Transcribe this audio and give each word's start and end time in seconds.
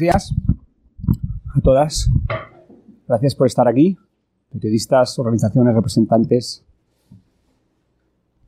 días 0.00 0.34
a 1.54 1.60
todas. 1.60 2.10
Gracias 3.06 3.34
por 3.34 3.46
estar 3.46 3.68
aquí, 3.68 3.96
periodistas, 4.50 5.18
organizaciones, 5.18 5.74
representantes. 5.74 6.64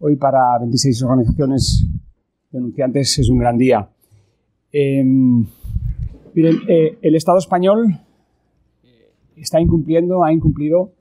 Hoy 0.00 0.16
para 0.16 0.58
26 0.58 1.02
organizaciones 1.02 1.86
denunciantes 2.50 3.18
es 3.18 3.28
un 3.28 3.38
gran 3.38 3.58
día. 3.58 3.90
Eh, 4.72 5.04
miren, 5.04 6.56
eh, 6.68 6.98
el 7.02 7.14
Estado 7.14 7.38
español 7.38 8.00
está 9.36 9.60
incumpliendo, 9.60 10.24
ha 10.24 10.32
incumplido 10.32 10.92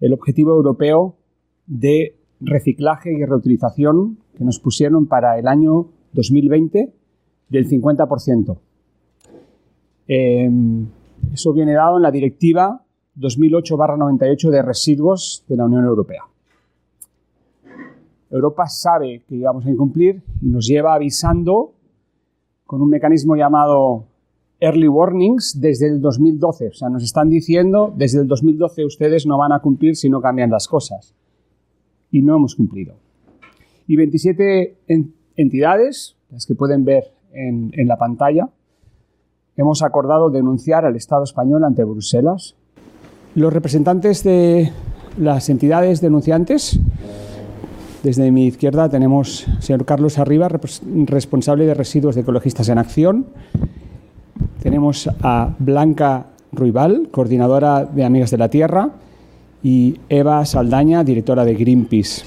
el 0.00 0.12
objetivo 0.12 0.50
europeo 0.50 1.16
de 1.66 2.16
reciclaje 2.40 3.12
y 3.12 3.24
reutilización 3.24 4.18
que 4.36 4.44
nos 4.44 4.60
pusieron 4.60 5.06
para 5.06 5.38
el 5.38 5.48
año 5.48 5.88
2020 6.12 6.92
del 7.48 7.68
50%. 7.68 8.58
Eh, 10.08 10.50
eso 11.32 11.52
viene 11.52 11.74
dado 11.74 11.96
en 11.96 12.02
la 12.02 12.10
Directiva 12.10 12.82
2008-98 13.18 14.50
de 14.50 14.62
residuos 14.62 15.44
de 15.48 15.56
la 15.56 15.64
Unión 15.64 15.84
Europea. 15.84 16.22
Europa 18.30 18.66
sabe 18.68 19.22
que 19.26 19.36
íbamos 19.36 19.64
a 19.66 19.70
incumplir 19.70 20.22
y 20.42 20.48
nos 20.48 20.66
lleva 20.66 20.94
avisando 20.94 21.72
con 22.66 22.82
un 22.82 22.90
mecanismo 22.90 23.36
llamado 23.36 24.04
Early 24.60 24.88
Warnings 24.88 25.60
desde 25.60 25.86
el 25.86 26.00
2012. 26.00 26.68
O 26.68 26.72
sea, 26.72 26.88
nos 26.88 27.02
están 27.02 27.28
diciendo 27.28 27.92
desde 27.96 28.20
el 28.20 28.26
2012 28.26 28.84
ustedes 28.84 29.26
no 29.26 29.38
van 29.38 29.52
a 29.52 29.60
cumplir 29.60 29.96
si 29.96 30.08
no 30.08 30.20
cambian 30.20 30.50
las 30.50 30.68
cosas. 30.68 31.14
Y 32.10 32.22
no 32.22 32.36
hemos 32.36 32.54
cumplido. 32.54 32.94
Y 33.86 33.96
27 33.96 34.76
entidades, 35.36 36.16
las 36.30 36.46
que 36.46 36.54
pueden 36.54 36.84
ver 36.84 37.12
en 37.32 37.86
la 37.86 37.98
pantalla, 37.98 38.48
hemos 39.56 39.82
acordado 39.82 40.30
denunciar 40.30 40.84
al 40.84 40.96
Estado 40.96 41.24
español 41.24 41.64
ante 41.64 41.84
Bruselas. 41.84 42.54
Los 43.34 43.52
representantes 43.52 44.22
de 44.22 44.72
las 45.18 45.48
entidades 45.48 46.00
denunciantes, 46.00 46.78
desde 48.02 48.30
mi 48.30 48.46
izquierda 48.46 48.88
tenemos 48.88 49.48
al 49.48 49.62
señor 49.62 49.84
Carlos 49.84 50.18
Arriba, 50.18 50.48
responsable 51.06 51.66
de 51.66 51.74
residuos 51.74 52.14
de 52.14 52.20
ecologistas 52.20 52.68
en 52.68 52.78
acción. 52.78 53.26
Tenemos 54.62 55.08
a 55.22 55.54
Blanca 55.58 56.26
Ruibal, 56.52 57.08
coordinadora 57.10 57.84
de 57.84 58.04
Amigas 58.04 58.30
de 58.30 58.38
la 58.38 58.48
Tierra, 58.48 58.90
y 59.62 59.98
Eva 60.08 60.44
Saldaña, 60.44 61.02
directora 61.02 61.44
de 61.44 61.54
Greenpeace. 61.54 62.24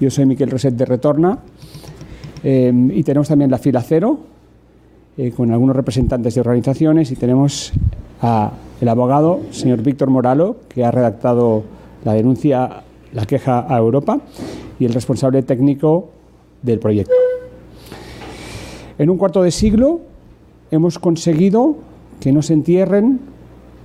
Yo 0.00 0.10
soy 0.10 0.24
Miquel 0.26 0.50
Roset 0.50 0.74
de 0.74 0.84
Retorna 0.84 1.38
eh, 2.42 2.72
y 2.94 3.02
tenemos 3.02 3.28
también 3.28 3.50
la 3.50 3.58
fila 3.58 3.82
cero, 3.82 4.18
eh, 5.18 5.32
con 5.32 5.50
algunos 5.50 5.74
representantes 5.74 6.36
de 6.36 6.40
organizaciones 6.40 7.10
y 7.10 7.16
tenemos 7.16 7.72
al 8.20 8.88
abogado, 8.88 9.40
señor 9.50 9.82
Víctor 9.82 10.10
Moralo, 10.10 10.58
que 10.68 10.84
ha 10.84 10.92
redactado 10.92 11.64
la 12.04 12.12
denuncia, 12.12 12.84
la 13.12 13.26
queja 13.26 13.66
a 13.68 13.76
Europa, 13.78 14.20
y 14.78 14.84
el 14.84 14.94
responsable 14.94 15.42
técnico 15.42 16.10
del 16.62 16.78
proyecto. 16.78 17.12
En 18.96 19.10
un 19.10 19.18
cuarto 19.18 19.42
de 19.42 19.50
siglo 19.50 20.02
hemos 20.70 21.00
conseguido 21.00 21.78
que 22.20 22.30
no 22.30 22.40
se 22.40 22.52
entierren 22.52 23.18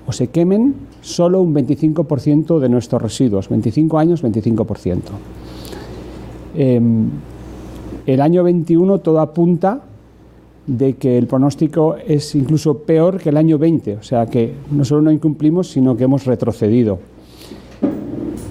o 0.06 0.12
se 0.12 0.28
quemen 0.28 0.75
solo 1.02 1.41
un 1.41 1.56
25% 1.56 2.59
de 2.59 2.69
nuestros 2.69 3.02
residuos, 3.02 3.50
25 3.50 3.97
años, 3.97 4.24
25%. 4.24 5.00
Eh, 6.57 6.80
el 8.06 8.22
año 8.22 8.44
21 8.44 9.00
todo 9.00 9.19
apunta 9.19 9.81
de 10.68 10.96
que 10.96 11.18
el 11.18 11.28
pronóstico 11.28 11.96
es 11.96 12.35
incluso 12.35 12.79
peor 12.79 13.19
que 13.19 13.29
el 13.29 13.38
año 13.38 13.57
20, 13.57 13.96
o 13.97 14.03
sea 14.03 14.25
que 14.28 14.53
no 14.72 14.85
solo 14.85 15.01
no 15.01 15.12
incumplimos, 15.12 15.69
sino 15.69 15.97
que 15.97 16.06
hemos 16.06 16.25
retrocedido. 16.25 17.00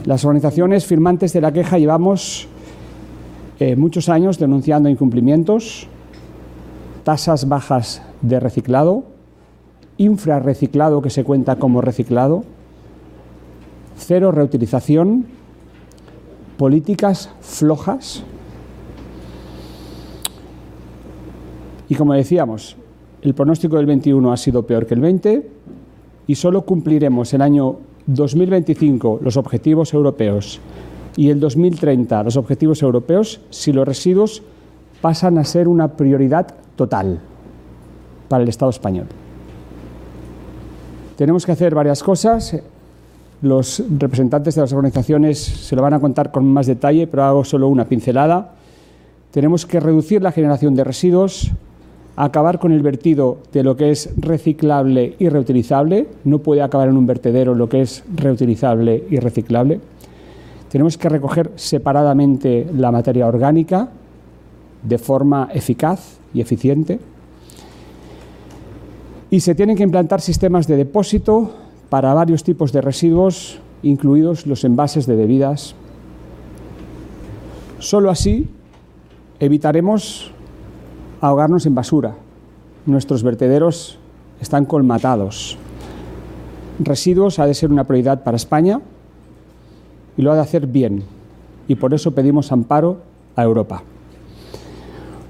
Las 0.04 0.24
organizaciones 0.24 0.84
firmantes 0.84 1.32
de 1.32 1.40
la 1.40 1.52
queja 1.52 1.78
llevamos 1.78 2.48
eh, 3.60 3.76
muchos 3.76 4.08
años 4.08 4.38
denunciando 4.38 4.88
incumplimientos, 4.88 5.86
tasas 7.04 7.48
bajas 7.48 8.02
de 8.20 8.40
reciclado, 8.40 9.04
infrarreciclado 9.98 11.00
que 11.00 11.10
se 11.10 11.24
cuenta 11.24 11.56
como 11.56 11.80
reciclado, 11.80 12.44
cero 13.96 14.32
reutilización, 14.32 15.26
políticas 16.58 17.30
flojas 17.40 18.24
Y 21.92 21.94
como 21.94 22.14
decíamos, 22.14 22.74
el 23.20 23.34
pronóstico 23.34 23.76
del 23.76 23.84
21 23.84 24.32
ha 24.32 24.38
sido 24.38 24.66
peor 24.66 24.86
que 24.86 24.94
el 24.94 25.02
20 25.02 25.46
y 26.26 26.34
solo 26.36 26.62
cumpliremos 26.62 27.34
el 27.34 27.42
año 27.42 27.76
2025 28.06 29.20
los 29.22 29.36
objetivos 29.36 29.92
europeos 29.92 30.58
y 31.18 31.28
el 31.28 31.38
2030 31.38 32.22
los 32.22 32.38
objetivos 32.38 32.80
europeos 32.80 33.42
si 33.50 33.74
los 33.74 33.86
residuos 33.86 34.42
pasan 35.02 35.36
a 35.36 35.44
ser 35.44 35.68
una 35.68 35.88
prioridad 35.88 36.54
total 36.76 37.20
para 38.30 38.42
el 38.42 38.48
Estado 38.48 38.70
español. 38.70 39.08
Tenemos 41.18 41.44
que 41.44 41.52
hacer 41.52 41.74
varias 41.74 42.02
cosas. 42.02 42.56
Los 43.42 43.84
representantes 43.98 44.54
de 44.54 44.62
las 44.62 44.72
organizaciones 44.72 45.38
se 45.38 45.76
lo 45.76 45.82
van 45.82 45.92
a 45.92 46.00
contar 46.00 46.32
con 46.32 46.46
más 46.46 46.66
detalle, 46.68 47.06
pero 47.06 47.24
hago 47.24 47.44
solo 47.44 47.68
una 47.68 47.84
pincelada. 47.84 48.54
Tenemos 49.30 49.66
que 49.66 49.78
reducir 49.78 50.22
la 50.22 50.32
generación 50.32 50.74
de 50.74 50.84
residuos, 50.84 51.52
acabar 52.16 52.58
con 52.58 52.72
el 52.72 52.82
vertido 52.82 53.38
de 53.52 53.62
lo 53.62 53.76
que 53.76 53.90
es 53.90 54.10
reciclable 54.16 55.16
y 55.18 55.28
reutilizable. 55.28 56.08
No 56.24 56.38
puede 56.38 56.62
acabar 56.62 56.88
en 56.88 56.96
un 56.96 57.06
vertedero 57.06 57.54
lo 57.54 57.68
que 57.68 57.82
es 57.82 58.04
reutilizable 58.14 59.04
y 59.10 59.16
reciclable. 59.18 59.80
Tenemos 60.68 60.96
que 60.96 61.08
recoger 61.08 61.52
separadamente 61.56 62.66
la 62.74 62.90
materia 62.90 63.26
orgánica 63.26 63.88
de 64.82 64.98
forma 64.98 65.48
eficaz 65.52 66.18
y 66.34 66.40
eficiente. 66.40 66.98
Y 69.30 69.40
se 69.40 69.54
tienen 69.54 69.76
que 69.76 69.82
implantar 69.82 70.20
sistemas 70.20 70.66
de 70.66 70.76
depósito 70.76 71.50
para 71.88 72.14
varios 72.14 72.44
tipos 72.44 72.72
de 72.72 72.80
residuos, 72.80 73.60
incluidos 73.82 74.46
los 74.46 74.64
envases 74.64 75.06
de 75.06 75.16
bebidas. 75.16 75.74
Solo 77.78 78.10
así 78.10 78.48
evitaremos 79.40 80.32
ahogarnos 81.22 81.64
en 81.64 81.74
basura. 81.74 82.14
Nuestros 82.84 83.22
vertederos 83.22 83.98
están 84.40 84.66
colmatados. 84.66 85.56
Residuos 86.80 87.38
ha 87.38 87.46
de 87.46 87.54
ser 87.54 87.70
una 87.70 87.84
prioridad 87.84 88.24
para 88.24 88.36
España 88.36 88.80
y 90.16 90.22
lo 90.22 90.32
ha 90.32 90.34
de 90.34 90.40
hacer 90.40 90.66
bien. 90.66 91.04
Y 91.68 91.76
por 91.76 91.94
eso 91.94 92.10
pedimos 92.10 92.50
amparo 92.50 92.98
a 93.36 93.44
Europa. 93.44 93.82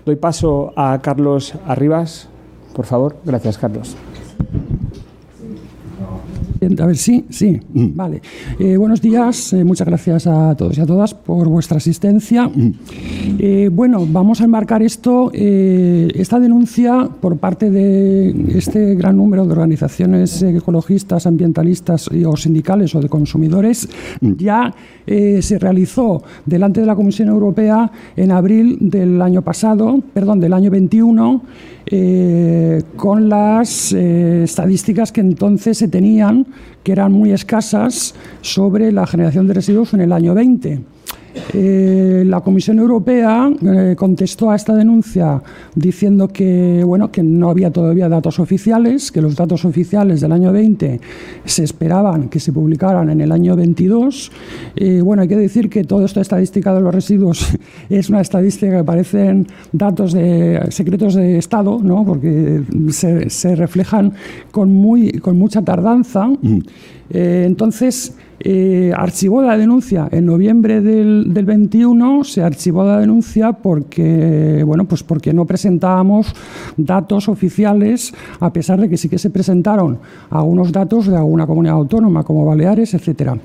Doy 0.06 0.16
paso 0.16 0.72
a 0.74 0.98
Carlos 1.02 1.54
Arribas. 1.66 2.28
Por 2.74 2.86
favor, 2.86 3.16
gracias 3.24 3.58
Carlos. 3.58 3.94
A 6.62 6.86
ver, 6.86 6.96
sí, 6.96 7.24
sí, 7.28 7.60
mm. 7.74 7.96
vale. 7.96 8.22
Eh, 8.56 8.76
buenos 8.76 9.00
días, 9.00 9.52
eh, 9.52 9.64
muchas 9.64 9.84
gracias 9.84 10.28
a 10.28 10.54
todos 10.54 10.78
y 10.78 10.80
a 10.80 10.86
todas 10.86 11.12
por 11.12 11.48
vuestra 11.48 11.78
asistencia. 11.78 12.46
Mm. 12.46 12.72
Eh, 13.40 13.70
bueno, 13.72 14.06
vamos 14.08 14.40
a 14.40 14.44
enmarcar 14.44 14.80
esto, 14.80 15.32
esta 15.32 16.38
denuncia 16.38 17.08
por 17.20 17.38
parte 17.38 17.68
de 17.68 18.30
este 18.56 18.94
gran 18.94 19.16
número 19.16 19.44
de 19.44 19.52
organizaciones 19.52 20.40
ecologistas, 20.40 21.26
ambientalistas 21.26 22.08
o 22.08 22.36
sindicales 22.36 22.94
o 22.94 23.00
de 23.00 23.08
consumidores, 23.08 23.88
mm. 24.20 24.32
ya 24.36 24.72
se 25.04 25.58
realizó 25.58 26.22
delante 26.46 26.80
de 26.80 26.86
la 26.86 26.94
Comisión 26.94 27.28
Europea 27.28 27.90
en 28.16 28.30
abril 28.30 28.78
del 28.80 29.20
año 29.20 29.42
pasado, 29.42 30.00
perdón, 30.14 30.38
del 30.38 30.52
año 30.52 30.70
21 30.70 31.42
eh, 31.86 32.82
con 32.96 33.28
las 33.28 33.92
estadísticas 33.92 35.10
que 35.10 35.20
entonces 35.20 35.78
se 35.78 35.88
tenían, 35.88 36.46
que 36.82 36.92
eran 36.92 37.12
muy 37.12 37.32
escasas, 37.32 38.14
sobre 38.40 38.92
la 38.92 39.06
generación 39.06 39.46
de 39.46 39.54
residuos 39.54 39.94
en 39.94 40.00
el 40.00 40.12
año 40.12 40.34
20. 40.34 40.80
Eh, 41.54 42.24
la 42.26 42.40
Comisión 42.40 42.78
Europea 42.78 43.50
eh, 43.62 43.94
contestó 43.96 44.50
a 44.50 44.56
esta 44.56 44.74
denuncia 44.74 45.42
diciendo 45.74 46.28
que, 46.28 46.82
bueno, 46.84 47.10
que 47.10 47.22
no 47.22 47.50
había 47.50 47.70
todavía 47.70 48.08
datos 48.08 48.38
oficiales, 48.38 49.12
que 49.12 49.20
los 49.20 49.36
datos 49.36 49.64
oficiales 49.64 50.20
del 50.20 50.32
año 50.32 50.52
20 50.52 51.00
se 51.44 51.64
esperaban 51.64 52.28
que 52.28 52.40
se 52.40 52.52
publicaran 52.52 53.10
en 53.10 53.20
el 53.20 53.32
año 53.32 53.56
22. 53.56 54.32
Eh, 54.76 55.00
bueno, 55.02 55.22
hay 55.22 55.28
que 55.28 55.36
decir 55.36 55.68
que 55.68 55.84
toda 55.84 56.04
esta 56.06 56.20
estadística 56.20 56.74
de 56.74 56.80
los 56.80 56.94
residuos 56.94 57.56
es 57.90 58.08
una 58.08 58.20
estadística 58.20 58.78
que 58.78 58.84
parecen 58.84 59.46
datos 59.72 60.12
de 60.12 60.66
secretos 60.70 61.14
de 61.14 61.38
Estado, 61.38 61.80
¿no? 61.82 62.04
porque 62.04 62.62
se, 62.90 63.56
reflejan 63.56 64.12
con, 64.50 64.72
muy, 64.72 65.12
con 65.12 65.38
mucha 65.38 65.62
tardanza. 65.62 66.26
Mm. 66.26 66.60
Entonces, 67.10 68.16
eh, 68.44 68.92
archivó 68.96 69.40
la 69.40 69.56
denuncia 69.56 70.08
en 70.10 70.26
noviembre 70.26 70.80
del 70.80 71.32
del, 71.32 71.44
21 71.44 72.24
se 72.24 72.42
archivó 72.42 72.82
la 72.82 72.98
denuncia 72.98 73.52
porque, 73.52 74.64
bueno, 74.66 74.84
pues 74.84 75.04
porque 75.04 75.32
no 75.32 75.46
presentábamos 75.46 76.34
datos 76.76 77.28
oficiales, 77.28 78.12
a 78.40 78.52
pesar 78.52 78.80
de 78.80 78.88
que 78.88 78.96
sí 78.96 79.08
que 79.08 79.18
se 79.18 79.30
presentaron 79.30 80.00
algunos 80.30 80.72
datos 80.72 81.06
de 81.06 81.16
alguna 81.16 81.46
comunidad 81.46 81.76
autónoma, 81.76 82.24
como 82.24 82.44
Baleares, 82.44 82.94
etcétera. 82.94 83.38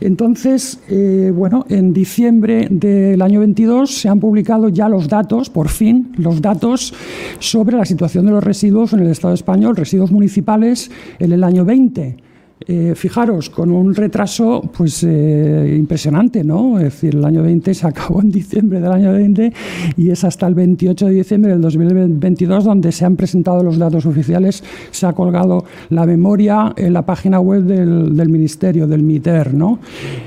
Entonces, 0.00 0.80
eh, 0.88 1.32
bueno, 1.34 1.66
en 1.68 1.92
diciembre 1.92 2.68
del 2.70 3.20
año 3.22 3.40
22 3.40 3.90
se 3.90 4.08
han 4.08 4.20
publicado 4.20 4.68
ya 4.68 4.88
los 4.88 5.08
datos, 5.08 5.50
por 5.50 5.68
fin, 5.68 6.12
los 6.16 6.40
datos 6.40 6.94
sobre 7.40 7.76
la 7.76 7.84
situación 7.84 8.26
de 8.26 8.32
los 8.32 8.44
residuos 8.44 8.92
en 8.92 9.00
el 9.00 9.10
Estado 9.10 9.34
español, 9.34 9.74
residuos 9.74 10.12
municipales 10.12 10.88
en 11.18 11.32
el 11.32 11.42
año 11.42 11.64
20. 11.64 12.29
Eh, 12.66 12.92
fijaros, 12.94 13.48
con 13.48 13.70
un 13.70 13.94
retraso 13.94 14.60
pues 14.76 15.02
eh, 15.02 15.76
impresionante, 15.78 16.44
¿no? 16.44 16.76
Es 16.76 16.84
decir, 16.84 17.14
el 17.14 17.24
año 17.24 17.42
20 17.42 17.72
se 17.72 17.86
acabó 17.86 18.20
en 18.20 18.30
diciembre 18.30 18.80
del 18.80 18.92
año 18.92 19.12
20 19.12 19.50
y 19.96 20.10
es 20.10 20.24
hasta 20.24 20.46
el 20.46 20.54
28 20.54 21.06
de 21.06 21.12
diciembre 21.14 21.52
del 21.52 21.62
2022 21.62 22.64
donde 22.64 22.92
se 22.92 23.06
han 23.06 23.16
presentado 23.16 23.62
los 23.62 23.78
datos 23.78 24.04
oficiales, 24.04 24.62
se 24.90 25.06
ha 25.06 25.14
colgado 25.14 25.64
la 25.88 26.04
memoria 26.04 26.74
en 26.76 26.92
la 26.92 27.00
página 27.00 27.40
web 27.40 27.62
del, 27.62 28.28
Ministerio, 28.28 28.86
del 28.86 29.04
MITER, 29.04 29.54
¿no? 29.54 29.78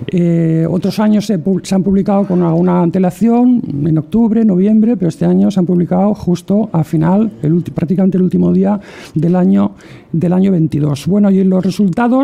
Eh, 0.08 0.66
otros 0.68 0.98
años 0.98 1.28
se, 1.28 1.36
han 1.36 1.84
publicado 1.84 2.26
con 2.26 2.42
alguna 2.42 2.82
antelación, 2.82 3.62
en 3.86 3.98
octubre, 4.00 4.44
noviembre, 4.44 4.98
pero 4.98 5.10
este 5.10 5.26
año 5.26 5.52
se 5.52 5.60
han 5.60 5.68
publicado 5.68 6.16
justo 6.16 6.68
a 6.74 6.84
final, 6.84 7.30
prácticamente 7.76 8.18
el 8.18 8.24
último 8.24 8.52
día 8.52 8.80
del 9.14 9.36
año, 9.36 9.74
del 10.12 10.34
año 10.34 10.52
22. 10.52 11.06
Bueno, 11.06 11.30
y 11.30 11.44
los 11.44 11.64
resultados 11.64 12.23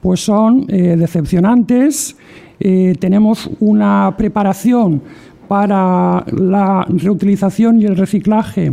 pues 0.00 0.20
son 0.20 0.66
eh, 0.68 0.96
decepcionantes. 0.96 2.16
Eh, 2.58 2.94
tenemos 2.98 3.48
una 3.58 4.14
preparación 4.18 5.02
para 5.50 6.24
la 6.30 6.86
reutilización 6.88 7.82
y 7.82 7.84
el 7.84 7.96
reciclaje 7.96 8.72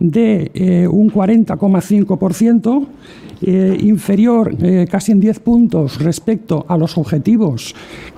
de 0.00 0.50
eh, 0.54 0.88
un 0.88 1.10
40,5%, 1.10 2.86
inferior 3.40 4.56
casi 4.90 5.12
en 5.12 5.20
10 5.20 5.38
puntos 5.40 6.02
respecto 6.02 6.66
a 6.66 6.76
los 6.76 6.98
objetivos 6.98 7.72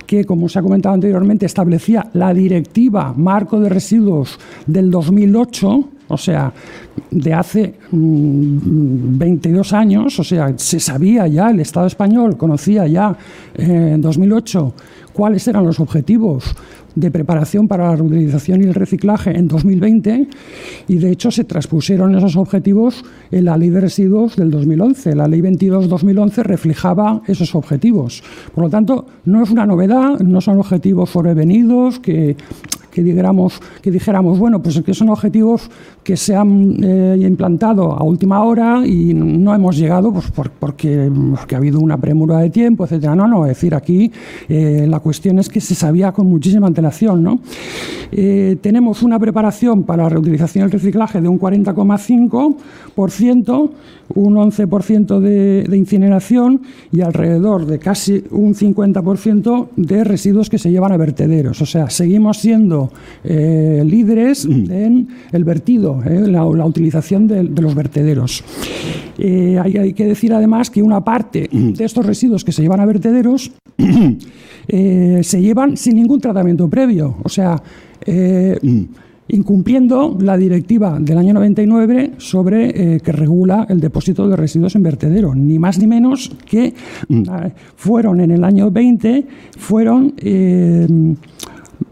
que, 0.07 0.25
como 0.25 0.49
se 0.49 0.57
ha 0.57 0.63
comentado 0.63 0.95
anteriormente, 0.95 1.45
establecía 1.45 2.09
la 2.13 2.33
Directiva 2.33 3.13
Marco 3.15 3.59
de 3.59 3.69
Residuos 3.69 4.39
del 4.65 4.89
2008 4.89 5.89
o 6.11 6.17
sea, 6.17 6.51
de 7.09 7.33
hace 7.33 7.75
22 7.91 9.71
mm, 9.71 9.75
años, 9.75 10.19
o 10.19 10.23
sea, 10.23 10.53
se 10.57 10.79
sabía 10.79 11.25
ya, 11.27 11.49
el 11.49 11.61
Estado 11.61 11.87
español 11.87 12.37
conocía 12.37 12.85
ya 12.87 13.15
eh, 13.55 13.91
en 13.93 14.01
2008 14.01 14.73
cuáles 15.13 15.47
eran 15.47 15.65
los 15.65 15.79
objetivos 15.79 16.55
de 16.95 17.11
preparación 17.11 17.67
para 17.67 17.89
la 17.89 17.95
reutilización 17.95 18.61
y 18.61 18.65
el 18.65 18.73
reciclaje 18.73 19.31
en 19.31 19.47
2020 19.47 20.27
y 20.87 20.97
de 20.97 21.11
hecho 21.11 21.31
se 21.31 21.43
transpusieron 21.43 22.15
esos 22.15 22.35
objetivos 22.35 23.03
en 23.31 23.45
la 23.45 23.57
ley 23.57 23.69
de 23.69 23.81
residuos 23.81 24.35
del 24.35 24.51
2011. 24.51 25.15
La 25.15 25.27
ley 25.27 25.41
22-2011 25.41 26.43
reflejaba 26.43 27.21
esos 27.27 27.55
objetivos. 27.55 28.23
Por 28.53 28.65
lo 28.65 28.69
tanto, 28.69 29.05
no 29.25 29.43
es 29.43 29.51
una 29.51 29.65
novedad, 29.65 30.19
no 30.19 30.41
son 30.41 30.59
objetivos 30.59 31.09
sobrevenidos 31.09 31.99
que 31.99 32.35
que 32.91 33.03
dijéramos, 33.03 33.59
que 33.81 33.91
dijéramos 33.91 34.37
bueno, 34.37 34.61
pues 34.61 34.81
que 34.81 34.93
son 34.93 35.09
objetivos 35.09 35.69
que 36.03 36.17
se 36.17 36.35
han 36.35 36.83
eh, 36.83 37.17
implantado 37.21 37.93
a 37.93 38.03
última 38.03 38.43
hora 38.43 38.81
y 38.85 39.13
no 39.13 39.53
hemos 39.53 39.77
llegado 39.77 40.11
pues, 40.11 40.31
porque, 40.59 41.11
ha 41.51 41.57
habido 41.57 41.79
una 41.79 41.97
premura 41.97 42.39
de 42.39 42.49
tiempo, 42.49 42.85
etcétera. 42.85 43.15
No, 43.15 43.27
no, 43.27 43.45
es 43.45 43.49
decir, 43.49 43.75
aquí 43.75 44.11
eh, 44.49 44.87
la 44.89 44.99
cuestión 44.99 45.37
es 45.39 45.49
que 45.49 45.61
se 45.61 45.75
sabía 45.75 46.11
con 46.11 46.27
muchísima 46.27 46.65
antelación. 46.67 47.23
¿no? 47.23 47.39
Eh, 48.11 48.57
tenemos 48.61 49.03
una 49.03 49.19
preparación 49.19 49.83
para 49.83 50.01
la 50.03 50.09
reutilización 50.09 50.63
y 50.63 50.65
el 50.65 50.71
reciclaje 50.71 51.21
de 51.21 51.27
un 51.27 51.39
40,5%, 51.39 53.69
un 54.13 54.35
11% 54.35 55.19
de, 55.19 55.63
de 55.63 55.77
incineración 55.77 56.61
y 56.91 56.99
alrededor 57.01 57.65
de 57.65 57.79
casi 57.79 58.23
un 58.31 58.53
50% 58.55 59.69
de 59.75 60.03
residuos 60.03 60.49
que 60.49 60.57
se 60.57 60.71
llevan 60.71 60.91
a 60.91 60.97
vertederos. 60.97 61.61
O 61.61 61.65
sea, 61.65 61.89
seguimos 61.89 62.39
siendo 62.39 62.80
eh, 63.23 63.83
líderes 63.85 64.47
mm. 64.47 64.71
en 64.71 65.07
el 65.31 65.43
vertido, 65.43 66.01
eh, 66.05 66.27
la, 66.27 66.45
utilización 66.45 67.27
de, 67.27 67.43
los 67.43 67.75
vertederos. 67.75 68.43
Eh, 69.17 69.59
hay, 69.61 69.93
que 69.93 70.05
decir 70.05 70.33
además 70.33 70.69
que 70.69 70.81
una 70.81 71.03
parte 71.03 71.49
mm. 71.51 71.73
de 71.73 71.85
estos 71.85 72.05
residuos 72.05 72.43
que 72.43 72.51
se 72.51 72.61
llevan 72.61 72.79
a 72.79 72.85
vertederos 72.85 73.51
se 74.67 75.41
llevan 75.41 75.77
sin 75.77 75.95
ningún 75.95 76.19
tratamiento 76.19 76.69
previo. 76.69 77.17
O 77.23 77.29
sea, 77.29 77.61
mm. 78.07 78.81
incumpliendo 79.27 80.17
la 80.19 80.37
directiva 80.37 80.97
del 80.99 81.17
año 81.17 81.33
99 81.33 82.13
sobre 82.17 82.99
que 82.99 83.11
regula 83.11 83.67
el 83.69 83.79
depósito 83.79 84.27
de 84.27 84.35
residuos 84.35 84.75
en 84.75 84.83
vertedero, 84.83 85.35
ni 85.35 85.59
más 85.59 85.77
ni 85.79 85.87
menos 85.87 86.31
que 86.45 86.73
fueron 87.75 88.21
en 88.21 88.31
el 88.31 88.43
año 88.43 88.71
20 88.71 89.27
fueron 89.57 90.13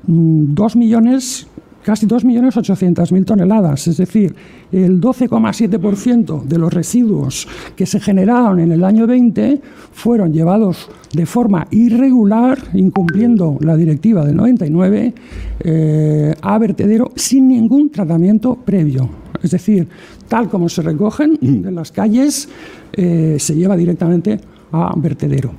2 0.10 0.76
millones, 0.76 1.46
casi 1.84 2.08
2.800.000 2.08 3.26
toneladas, 3.26 3.88
es 3.88 3.98
decir, 3.98 4.34
el 4.72 5.00
12,7% 5.00 6.44
de 6.44 6.58
los 6.58 6.74
residuos 6.74 7.48
que 7.76 7.86
se 7.86 8.00
generaron 8.00 8.60
en 8.60 8.72
el 8.72 8.84
año 8.84 9.06
20 9.06 9.62
fueron 9.92 10.34
llevados 10.34 10.90
de 11.14 11.26
forma 11.26 11.68
irregular, 11.70 12.58
incumpliendo 12.74 13.58
la 13.62 13.78
directiva 13.78 14.26
del 14.26 14.36
99, 14.36 15.14
eh, 15.60 16.34
a 16.42 16.58
vertedero 16.58 17.12
sin 17.16 17.48
ningún 17.48 17.92
tratamiento 17.92 18.56
previo. 18.56 19.10
Es 19.44 19.52
decir, 19.52 19.88
tal 20.28 20.50
como 20.50 20.70
se 20.70 20.82
recogen 20.82 21.38
mm. 21.40 21.68
en 21.68 21.76
las 21.76 21.92
calles, 21.92 22.50
eh, 22.94 23.38
se 23.40 23.56
lleva 23.56 23.78
directamente 23.78 24.40
a 24.72 24.94
vertedero. 24.96 25.52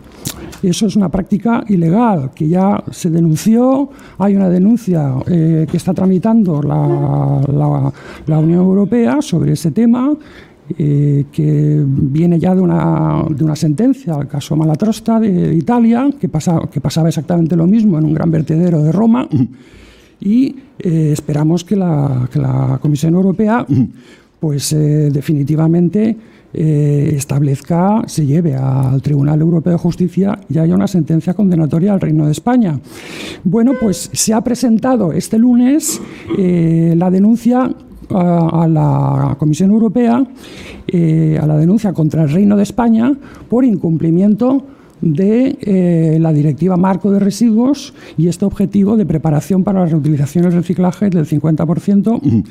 Eso 0.63 0.87
es 0.87 0.97
una 0.97 1.09
práctica 1.09 1.65
ilegal 1.69 2.33
que 2.35 2.47
ya 2.47 2.83
se 2.91 3.09
denunció. 3.09 3.89
Hay 4.19 4.37
una 4.37 4.49
denuncia 4.49 5.15
eh, 5.27 5.67
que 5.71 5.77
está 5.77 5.95
tramitando 5.95 6.61
la, 6.63 7.93
la, 8.27 8.39
Unión 8.39 8.61
Europea 8.61 9.23
sobre 9.23 9.53
ese 9.53 9.71
tema. 9.71 10.13
Eh, 10.79 11.25
que 11.33 11.83
viene 11.85 12.39
ya 12.39 12.55
de 12.55 12.61
una, 12.61 13.25
de 13.29 13.43
una 13.43 13.57
sentencia, 13.57 14.15
el 14.21 14.29
caso 14.29 14.55
Malatrosta 14.55 15.19
de 15.19 15.53
Italia, 15.53 16.09
que, 16.21 16.29
pasa, 16.29 16.61
que 16.71 16.81
pasaba 16.81 17.09
exactamente 17.09 17.57
lo 17.57 17.67
mismo 17.67 17.99
en 17.99 18.05
un 18.05 18.15
gran 18.15 18.31
vertedero 18.31 18.81
de 18.81 18.93
Roma, 18.93 19.29
y 20.21 20.55
eh, 20.79 21.11
esperamos 21.13 21.65
que 21.65 21.75
la, 21.75 22.29
que 22.33 22.39
la, 22.39 22.79
Comisión 22.81 23.15
Europea 23.15 23.67
pues 24.39 24.71
definitivamente 24.71 26.17
eh, 26.53 27.13
establezca, 27.15 28.03
se 28.07 28.27
lleve 28.27 28.57
al 28.57 29.01
Tribunal 29.03 29.41
Europeo 29.41 29.73
de 29.73 29.79
Justicia 29.79 30.39
y 30.49 30.59
haya 30.59 30.75
una 30.75 30.89
sentencia 30.89 31.35
condenatoria 31.35 31.93
al 31.93 32.01
Reino 32.01 32.27
de 32.27 32.33
España. 32.33 32.81
Bueno, 33.45 33.73
pues 33.81 34.11
se 34.13 34.35
ha 34.35 34.41
presentado 34.41 35.13
este 35.13 35.39
lunes 35.39 36.01
eh, 36.37 36.95
la 36.97 37.11
denuncia 37.11 37.71
a, 38.13 38.67
la 38.69 39.37
Comisión 39.39 39.71
Europea, 39.71 40.27
eh, 40.89 41.39
a 41.41 41.47
la 41.47 41.57
denuncia 41.57 41.93
contra 41.93 42.25
el 42.25 42.31
Reino 42.31 42.57
de 42.57 42.65
España 42.65 43.15
por 43.49 43.65
incumplimiento 43.65 44.65
de 45.01 45.59
eh, 45.61 46.19
la 46.21 46.33
Directiva 46.33 46.77
Marco 46.77 47.11
de 47.11 47.19
Residuos 47.19 47.95
y 48.17 48.29
este 48.29 48.45
objetivo 48.45 48.97
de 48.97 49.07
preparación 49.07 49.65
para 49.65 49.81
la 49.81 49.87
reutilización 49.87 50.45
y 50.45 50.47
el 50.49 50.53
reciclaje 50.53 51.11
del 51.11 51.27
50% 51.27 52.45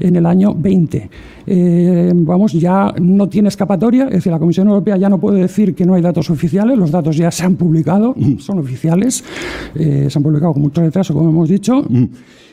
en 0.00 0.16
el 0.16 0.26
año 0.26 0.54
20. 0.54 1.10
Eh, 1.46 2.12
vamos, 2.14 2.52
ya 2.52 2.92
no 3.00 3.28
tiene 3.28 3.48
escapatoria, 3.48 4.04
es 4.04 4.12
decir, 4.12 4.32
la 4.32 4.38
Comisión 4.38 4.68
Europea 4.68 4.96
ya 4.96 5.08
no 5.08 5.18
puede 5.18 5.40
decir 5.40 5.74
que 5.74 5.86
no 5.86 5.94
hay 5.94 6.02
datos 6.02 6.30
oficiales, 6.30 6.78
los 6.78 6.90
datos 6.90 7.16
ya 7.16 7.30
se 7.30 7.44
han 7.44 7.56
publicado, 7.56 8.14
son 8.38 8.58
oficiales, 8.58 9.24
eh, 9.74 10.08
se 10.10 10.18
han 10.18 10.22
publicado 10.22 10.52
con 10.52 10.62
mucho 10.62 10.80
retraso, 10.80 11.14
como 11.14 11.30
hemos 11.30 11.48
dicho 11.48 11.84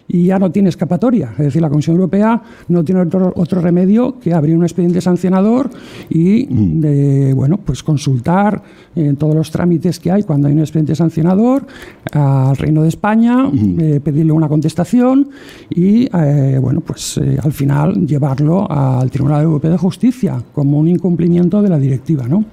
y 0.08 0.26
ya 0.26 0.40
no 0.40 0.52
tiene 0.52 0.70
escapatoria. 0.70 1.32
Es 1.32 1.46
decir, 1.46 1.62
la 1.62 1.70
Comisión 1.70 1.96
Europea 1.96 2.42
no 2.68 2.84
tiene 2.84 3.02
otro, 3.02 3.62
remedio 3.62 4.20
que 4.20 4.34
abrir 4.34 4.56
un 4.58 4.64
expediente 4.64 5.00
sancionador 5.02 5.70
y 6.10 6.46
de, 6.46 7.34
bueno, 7.34 7.58
pues 7.58 7.84
consultar 7.84 8.62
en 8.96 9.16
todos 9.16 9.36
los 9.36 9.50
trámites 9.52 10.00
que 10.00 10.12
hay 10.12 10.24
cuando 10.24 10.48
hay 10.48 10.54
un 10.54 10.60
expediente 10.60 10.96
sancionador 10.96 11.66
al 12.12 12.56
Reino 12.58 12.84
de 12.84 12.90
España, 12.90 13.50
eh, 13.80 14.00
pedirle 14.04 14.34
una 14.34 14.48
contestación 14.48 15.30
y 15.70 16.08
eh, 16.14 16.60
bueno, 16.62 16.82
pues 16.82 17.18
eh, 17.18 17.38
al 17.42 17.54
final 17.54 18.06
llevarlo 18.06 18.70
al 18.70 19.10
Tribunal 19.10 19.44
Europeo 19.44 19.72
de 19.72 19.78
Justicia 19.78 20.42
como 20.54 20.80
un 20.80 20.88
incumplimiento 20.88 21.62
de 21.62 21.70
la 21.70 21.80
directiva. 21.80 22.28
¿no? 22.28 22.46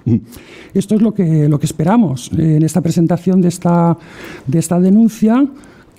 Esto 0.73 0.95
es 0.95 1.03
lo 1.03 1.13
que, 1.13 1.49
lo 1.49 1.59
que 1.59 1.67
esperamos 1.67 2.31
en 2.37 2.63
esta 2.63 2.81
presentación 2.81 3.41
de 3.41 3.49
esta, 3.49 3.97
de 4.47 4.59
esta 4.59 4.79
denuncia 4.79 5.47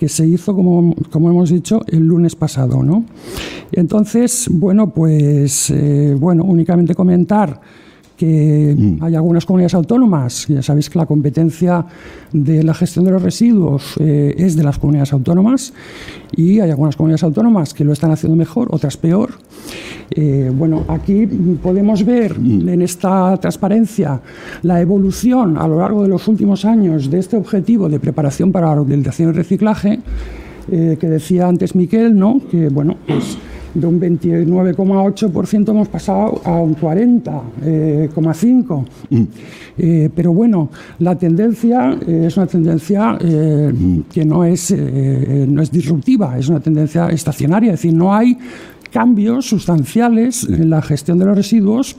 que 0.02 0.08
se 0.08 0.26
hizo, 0.26 0.52
como, 0.52 0.96
como 1.12 1.30
hemos 1.30 1.50
dicho, 1.50 1.80
el 1.86 2.00
lunes 2.00 2.34
pasado. 2.34 2.82
Entonces, 3.70 4.48
bueno, 4.50 4.92
pues, 4.92 5.70
eh, 5.70 6.16
bueno, 6.18 6.42
únicamente 6.42 6.92
comentar 6.92 7.60
que 8.22 8.76
mm. 8.78 9.02
hay 9.02 9.16
algunas 9.16 9.44
comunidades 9.44 9.74
autónomas, 9.74 10.46
ya 10.46 10.62
sabéis 10.62 10.88
que 10.88 10.96
la 10.96 11.06
competencia 11.06 11.84
de 12.32 12.62
la 12.62 12.72
gestión 12.72 13.04
de 13.04 13.10
los 13.10 13.20
residuos 13.20 13.96
eh, 13.98 14.32
es 14.38 14.54
de 14.54 14.62
las 14.62 14.78
comunidades 14.78 15.12
autónomas 15.12 15.72
y 16.36 16.60
hay 16.60 16.70
algunas 16.70 16.94
comunidades 16.94 17.24
autónomas 17.24 17.74
que 17.74 17.82
lo 17.82 17.92
están 17.92 18.12
haciendo 18.12 18.36
mejor, 18.36 18.68
otras 18.70 18.96
peor. 18.96 19.30
Eh, 20.12 20.52
bueno, 20.54 20.84
aquí 20.86 21.26
podemos 21.60 22.04
ver 22.04 22.38
mm. 22.38 22.68
en 22.68 22.82
esta 22.82 23.36
transparencia 23.38 24.20
la 24.62 24.80
evolución 24.80 25.58
a 25.58 25.66
lo 25.66 25.78
largo 25.78 26.04
de 26.04 26.08
los 26.08 26.28
últimos 26.28 26.64
años 26.64 27.10
de 27.10 27.18
este 27.18 27.36
objetivo 27.36 27.88
de 27.88 27.98
preparación 27.98 28.52
para 28.52 28.68
la 28.68 28.76
reutilización 28.76 29.30
y 29.30 29.32
reciclaje 29.32 29.98
eh, 30.70 30.96
que 31.00 31.08
decía 31.08 31.48
antes 31.48 31.74
Miquel, 31.74 32.16
¿no? 32.16 32.40
que 32.52 32.68
bueno, 32.68 32.98
pues 33.04 33.36
de 33.74 33.86
un 33.86 34.00
29,8% 34.00 35.68
hemos 35.70 35.88
pasado 35.88 36.40
a 36.44 36.52
un 36.52 36.76
40,5%. 36.76 38.84
Mm. 39.10 39.22
Eh, 39.78 40.10
pero 40.14 40.34
bueno, 40.34 40.68
la 40.98 41.16
tendencia 41.16 41.96
eh, 42.06 42.24
es 42.26 42.36
una 42.36 42.46
tendencia 42.46 43.16
que 43.18 44.24
no 44.24 44.44
es, 44.44 44.70
no 44.70 45.62
es 45.62 45.70
disruptiva, 45.70 46.36
es 46.38 46.48
una 46.48 46.60
tendencia 46.60 47.08
estacionaria, 47.08 47.72
es 47.72 47.80
decir, 47.80 47.94
no 47.94 48.14
hay 48.14 48.36
cambios 48.90 49.46
sustanciales 49.46 50.44
en 50.44 50.68
la 50.68 50.82
gestión 50.82 51.18
de 51.18 51.24
los 51.24 51.34
residuos, 51.34 51.96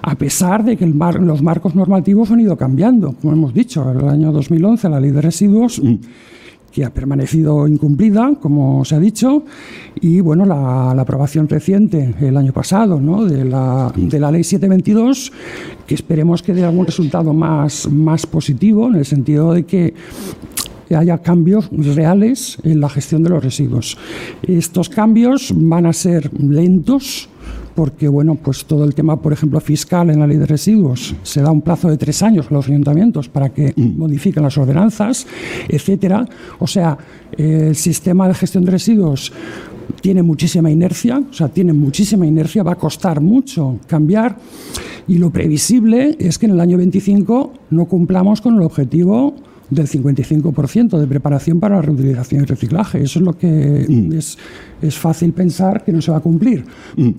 a 0.00 0.14
pesar 0.16 0.64
de 0.64 0.78
que 0.78 0.86
los 0.86 1.42
marcos 1.42 1.74
normativos 1.74 2.30
han 2.30 2.40
ido 2.40 2.56
cambiando. 2.56 3.12
Como 3.12 3.34
hemos 3.34 3.52
dicho, 3.52 3.92
en 3.92 4.00
el 4.00 4.08
año 4.08 4.32
2011 4.32 4.88
la 4.88 4.98
ley 4.98 5.10
de 5.10 5.20
residuos 5.20 5.82
mm 5.82 5.96
que 6.72 6.84
ha 6.84 6.90
permanecido 6.90 7.68
incumplida, 7.68 8.34
como 8.40 8.84
se 8.84 8.94
ha 8.94 8.98
dicho, 8.98 9.44
y 10.00 10.20
bueno, 10.20 10.44
la, 10.46 10.90
aprobación 10.92 11.48
reciente 11.48 12.14
el 12.20 12.36
año 12.36 12.52
pasado 12.52 13.00
¿no? 13.00 13.24
de, 13.24 13.44
la, 13.44 13.92
de, 13.94 14.18
la, 14.18 14.30
ley 14.30 14.44
722, 14.44 15.32
que 15.86 15.94
esperemos 15.94 16.42
que 16.42 16.54
dé 16.54 16.64
algún 16.64 16.86
resultado 16.86 17.34
más, 17.34 17.88
más 17.90 18.24
positivo, 18.26 18.86
en 18.88 18.96
el 18.96 19.04
sentido 19.04 19.52
de 19.52 19.64
que 19.64 19.94
haya 20.94 21.18
cambios 21.18 21.68
reales 21.70 22.58
en 22.62 22.80
la 22.80 22.88
gestión 22.88 23.22
de 23.22 23.30
los 23.30 23.42
residuos. 23.42 23.96
Estos 24.42 24.88
cambios 24.88 25.52
van 25.54 25.86
a 25.86 25.92
ser 25.92 26.30
lentos, 26.38 27.28
porque 27.74 28.08
bueno, 28.08 28.34
pues 28.34 28.64
todo 28.64 28.84
el 28.84 28.94
tema, 28.94 29.20
por 29.20 29.32
ejemplo, 29.32 29.60
fiscal 29.60 30.10
en 30.10 30.20
la 30.20 30.26
ley 30.26 30.36
de 30.36 30.46
residuos, 30.46 31.14
se 31.22 31.40
da 31.40 31.50
un 31.50 31.62
plazo 31.62 31.88
de 31.88 31.96
tres 31.96 32.22
años 32.22 32.46
a 32.50 32.54
los 32.54 32.68
ayuntamientos 32.68 33.28
para 33.28 33.50
que 33.50 33.72
mm. 33.74 33.98
modifiquen 33.98 34.42
las 34.42 34.58
ordenanzas, 34.58 35.26
etcétera. 35.68 36.26
O 36.58 36.66
sea, 36.66 36.96
el 37.36 37.74
sistema 37.76 38.28
de 38.28 38.34
gestión 38.34 38.64
de 38.64 38.72
residuos 38.72 39.32
tiene 40.00 40.22
muchísima 40.22 40.70
inercia, 40.70 41.22
o 41.30 41.32
sea, 41.32 41.48
tiene 41.48 41.72
muchísima 41.72 42.26
inercia, 42.26 42.62
va 42.62 42.72
a 42.72 42.76
costar 42.76 43.20
mucho 43.20 43.78
cambiar 43.86 44.36
y 45.08 45.18
lo 45.18 45.30
previsible 45.30 46.16
es 46.18 46.38
que 46.38 46.46
en 46.46 46.52
el 46.52 46.60
año 46.60 46.76
25 46.76 47.52
no 47.70 47.84
cumplamos 47.86 48.40
con 48.40 48.56
el 48.56 48.62
objetivo 48.62 49.34
del 49.70 49.88
55% 49.88 50.98
de 50.98 51.06
preparación 51.06 51.58
para 51.58 51.76
la 51.76 51.82
reutilización 51.82 52.42
y 52.42 52.46
reciclaje. 52.46 53.02
Eso 53.02 53.18
es 53.18 53.24
lo 53.24 53.32
que 53.36 53.86
mm. 53.88 54.12
es, 54.12 54.38
es, 54.82 54.98
fácil 54.98 55.32
pensar 55.32 55.82
que 55.82 55.92
no 55.92 56.02
se 56.02 56.10
va 56.10 56.18
a 56.18 56.20
cumplir. 56.20 56.64
Mm. 56.96 57.10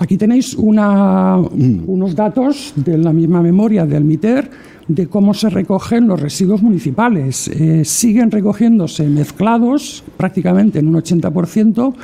Aquí 0.00 0.16
tenéis 0.16 0.54
unos 0.54 2.14
datos 2.14 2.72
de 2.76 2.96
la 2.98 3.12
misma 3.12 3.42
memoria 3.42 3.84
del 3.84 4.04
MITER 4.04 4.48
de 4.86 5.08
cómo 5.08 5.34
se 5.34 5.50
recogen 5.50 6.06
los 6.06 6.20
residuos 6.20 6.62
municipales. 6.62 7.48
Eh, 7.48 7.84
siguen 7.84 8.30
recogiéndose 8.30 9.08
mezclados 9.08 10.04
prácticamente 10.16 10.78
en 10.78 10.86
un 10.86 10.94
80% 10.94 11.94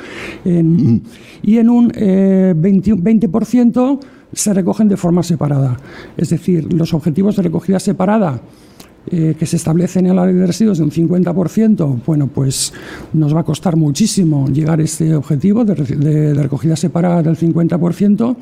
y 1.41 1.57
en 1.57 1.69
un 1.69 1.89
20% 1.89 3.93
eh, 3.93 3.99
se 4.33 4.53
recogen 4.53 4.89
de 4.89 4.97
forma 4.97 5.23
separada. 5.23 5.77
Es 6.17 6.31
decir, 6.31 6.73
los 6.73 6.93
objetivos 6.93 7.37
de 7.37 7.43
recogida 7.43 7.79
separada 7.79 8.41
eh, 9.11 9.35
que 9.37 9.45
se 9.45 9.57
establecen 9.57 10.07
en 10.07 10.15
la 10.15 10.25
ley 10.25 10.33
de 10.33 10.47
residuos 10.47 10.79
de 10.79 10.83
un 10.83 10.89
50%, 10.89 12.01
bueno, 12.07 12.25
pues 12.25 12.73
nos 13.13 13.35
va 13.35 13.41
a 13.41 13.43
costar 13.43 13.75
muchísimo 13.75 14.47
llegar 14.47 14.79
a 14.79 14.83
este 14.83 15.13
objetivo 15.13 15.63
de, 15.63 16.33
recogida 16.33 16.75
separada 16.75 17.21
del 17.21 17.37
50%. 17.37 18.35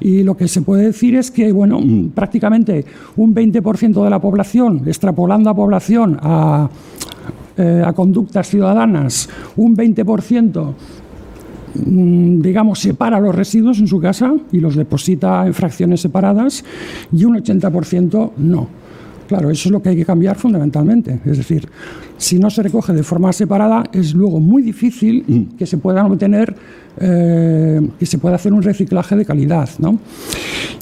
Y 0.00 0.22
lo 0.22 0.36
que 0.36 0.48
se 0.48 0.60
puede 0.60 0.84
decir 0.84 1.14
es 1.14 1.30
que, 1.30 1.50
bueno, 1.50 1.80
prácticamente 2.14 2.84
un 3.16 3.34
20% 3.34 4.04
de 4.04 4.10
la 4.10 4.20
población, 4.20 4.82
extrapolando 4.86 5.48
a 5.48 5.54
población 5.54 6.18
a, 6.20 6.68
eh, 7.56 7.82
a 7.82 7.94
conductas 7.94 8.50
ciudadanas, 8.50 9.30
un 9.56 9.74
20% 9.74 10.74
mm, 11.86 12.42
digamos, 12.42 12.80
separa 12.80 13.18
los 13.18 13.34
residuos 13.34 13.78
en 13.78 13.86
su 13.86 13.98
casa 13.98 14.34
y 14.52 14.60
los 14.60 14.76
deposita 14.76 15.46
en 15.46 15.54
fracciones 15.54 16.02
separadas 16.02 16.62
y 17.10 17.24
un 17.24 17.36
80% 17.36 18.32
no. 18.36 18.85
Claro, 19.26 19.50
eso 19.50 19.68
es 19.68 19.72
lo 19.72 19.82
que 19.82 19.88
hay 19.90 19.96
que 19.96 20.04
cambiar 20.04 20.36
fundamentalmente. 20.36 21.20
Es 21.24 21.38
decir, 21.38 21.68
si 22.16 22.38
no 22.38 22.48
se 22.48 22.62
recoge 22.62 22.92
de 22.92 23.02
forma 23.02 23.32
separada, 23.32 23.84
es 23.92 24.14
luego 24.14 24.40
muy 24.40 24.62
difícil 24.62 25.24
mm. 25.26 25.56
que 25.56 25.66
se 25.66 25.78
puedan 25.78 26.06
obtener, 26.06 26.54
eh, 26.98 27.88
que 27.98 28.06
se 28.06 28.18
pueda 28.18 28.36
hacer 28.36 28.52
un 28.52 28.62
reciclaje 28.62 29.16
de 29.16 29.24
calidad. 29.24 29.68
¿no? 29.78 29.98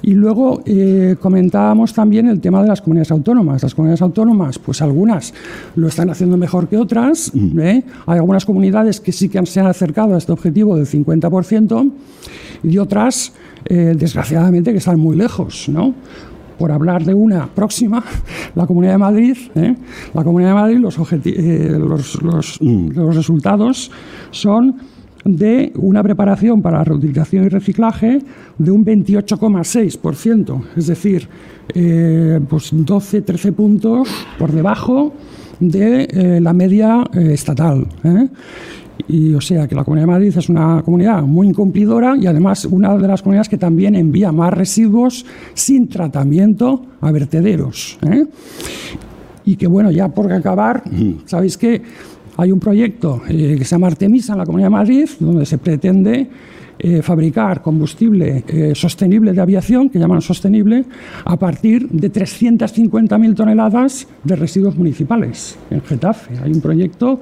Y 0.02 0.12
luego 0.12 0.62
eh, 0.66 1.16
comentábamos 1.18 1.94
también 1.94 2.28
el 2.28 2.40
tema 2.40 2.62
de 2.62 2.68
las 2.68 2.82
comunidades 2.82 3.10
autónomas. 3.10 3.62
Las 3.62 3.74
comunidades 3.74 4.02
autónomas, 4.02 4.58
pues 4.58 4.82
algunas 4.82 5.32
lo 5.76 5.88
están 5.88 6.10
haciendo 6.10 6.36
mejor 6.36 6.68
que 6.68 6.76
otras. 6.76 7.30
Mm. 7.34 7.60
¿eh? 7.60 7.84
Hay 8.06 8.18
algunas 8.18 8.44
comunidades 8.44 9.00
que 9.00 9.12
sí 9.12 9.28
que 9.30 9.44
se 9.46 9.60
han 9.60 9.66
acercado 9.66 10.14
a 10.14 10.18
este 10.18 10.32
objetivo 10.32 10.76
del 10.76 10.86
50% 10.86 11.90
y 12.62 12.78
otras, 12.78 13.32
desgraciadamente, 13.68 14.72
que 14.72 14.78
están 14.78 14.98
muy 14.98 15.16
lejos. 15.16 15.68
¿no? 15.68 15.94
Por 16.58 16.72
hablar 16.72 17.04
de 17.04 17.14
una 17.14 17.46
próxima, 17.46 18.02
la 18.54 18.66
Comunidad 18.66 18.92
de 18.92 18.98
Madrid, 18.98 19.36
¿eh? 19.54 19.74
la 20.12 20.24
Comunidad 20.24 20.50
de 20.50 20.54
Madrid, 20.54 20.78
los, 20.78 20.98
eh, 20.98 21.76
los, 21.78 22.58
mm. 22.60 22.88
los, 22.90 23.16
resultados 23.16 23.90
son 24.30 24.76
de 25.24 25.72
una 25.76 26.02
preparación 26.02 26.60
para 26.60 26.84
reutilización 26.84 27.44
y 27.44 27.48
reciclaje 27.48 28.20
de 28.58 28.70
un 28.70 28.84
28,6%, 28.84 30.62
es 30.76 30.86
decir, 30.86 31.28
eh, 31.74 32.40
pues 32.48 32.74
12-13 32.74 33.52
puntos 33.52 34.08
por 34.38 34.52
debajo 34.52 35.14
de 35.60 36.40
la 36.42 36.52
media 36.52 37.04
estatal. 37.14 37.86
Y 39.08 39.34
o 39.34 39.40
sea 39.40 39.66
que 39.66 39.74
la 39.74 39.84
Comunidad 39.84 40.06
de 40.06 40.12
Madrid 40.12 40.34
es 40.36 40.48
una 40.48 40.82
comunidad 40.82 41.22
muy 41.22 41.48
incumplidora 41.48 42.16
y 42.16 42.26
además 42.26 42.64
una 42.64 42.96
de 42.96 43.08
las 43.08 43.22
comunidades 43.22 43.48
que 43.48 43.58
también 43.58 43.94
envía 43.94 44.32
más 44.32 44.52
residuos 44.52 45.26
sin 45.52 45.88
tratamiento 45.88 46.82
a 47.00 47.10
vertederos. 47.10 47.98
¿eh? 48.08 48.24
Y 49.44 49.56
que 49.56 49.66
bueno, 49.66 49.90
ya 49.90 50.08
por 50.08 50.32
acabar, 50.32 50.84
sabéis 51.26 51.58
que 51.58 51.82
hay 52.36 52.50
un 52.50 52.60
proyecto 52.60 53.22
eh, 53.28 53.56
que 53.58 53.64
se 53.64 53.72
llama 53.72 53.88
Artemisa 53.88 54.32
en 54.32 54.38
la 54.38 54.46
Comunidad 54.46 54.68
de 54.68 54.76
Madrid, 54.76 55.08
donde 55.20 55.44
se 55.44 55.58
pretende 55.58 56.28
eh, 56.76 57.02
fabricar 57.02 57.62
combustible 57.62 58.42
sostenible 58.74 59.32
de 59.32 59.40
aviación, 59.40 59.90
que 59.90 59.98
llaman 59.98 60.22
sostenible, 60.22 60.84
a 61.24 61.36
partir 61.36 61.88
de 61.88 62.10
350.000 62.10 63.34
toneladas 63.36 64.08
de 64.24 64.34
residuos 64.34 64.76
municipales 64.76 65.56
en 65.70 65.82
Getafe. 65.82 66.36
Hay 66.42 66.52
un 66.52 66.60
proyecto 66.60 67.20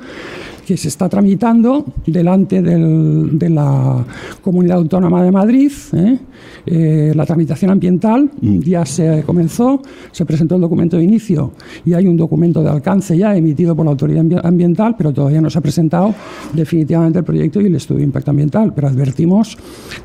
que 0.73 0.79
se 0.79 0.89
está 0.89 1.07
tramitando 1.07 1.85
delante 2.07 2.63
de 2.63 3.51
la 3.51 4.03
Comunidad 4.41 4.79
Autónoma 4.79 5.23
de 5.23 5.31
Madrid. 5.31 5.71
¿eh? 5.93 6.19
Eh, 6.65 7.13
la 7.15 7.27
tramitación 7.27 7.73
ambiental 7.73 8.31
mm. 8.41 8.61
ya 8.61 8.87
se 8.87 9.23
comenzó, 9.27 9.83
se 10.11 10.25
presentó 10.25 10.55
el 10.55 10.63
documento 10.63 10.97
de 10.97 11.05
inicio 11.05 11.53
y 11.85 11.93
hay 11.93 12.07
un 12.07 12.17
documento 12.17 12.63
de 12.63 12.71
alcance 12.71 13.19
ya 13.19 13.37
emitido 13.37 13.77
por 13.77 13.85
la 13.85 13.91
autoridad 13.91 14.25
ambiental, 14.47 14.95
pero 14.97 15.13
todavía 15.13 15.43
no 15.43 15.51
se 15.51 15.59
ha 15.59 15.61
presentado 15.61 16.15
definitivamente 16.55 17.19
el 17.19 17.25
proyecto 17.27 17.61
y 17.61 17.67
el 17.67 17.75
estudio 17.75 17.99
de 17.99 18.05
impacto 18.05 18.31
ambiental. 18.31 18.73
Pero 18.75 18.89
advertimos 18.89 19.59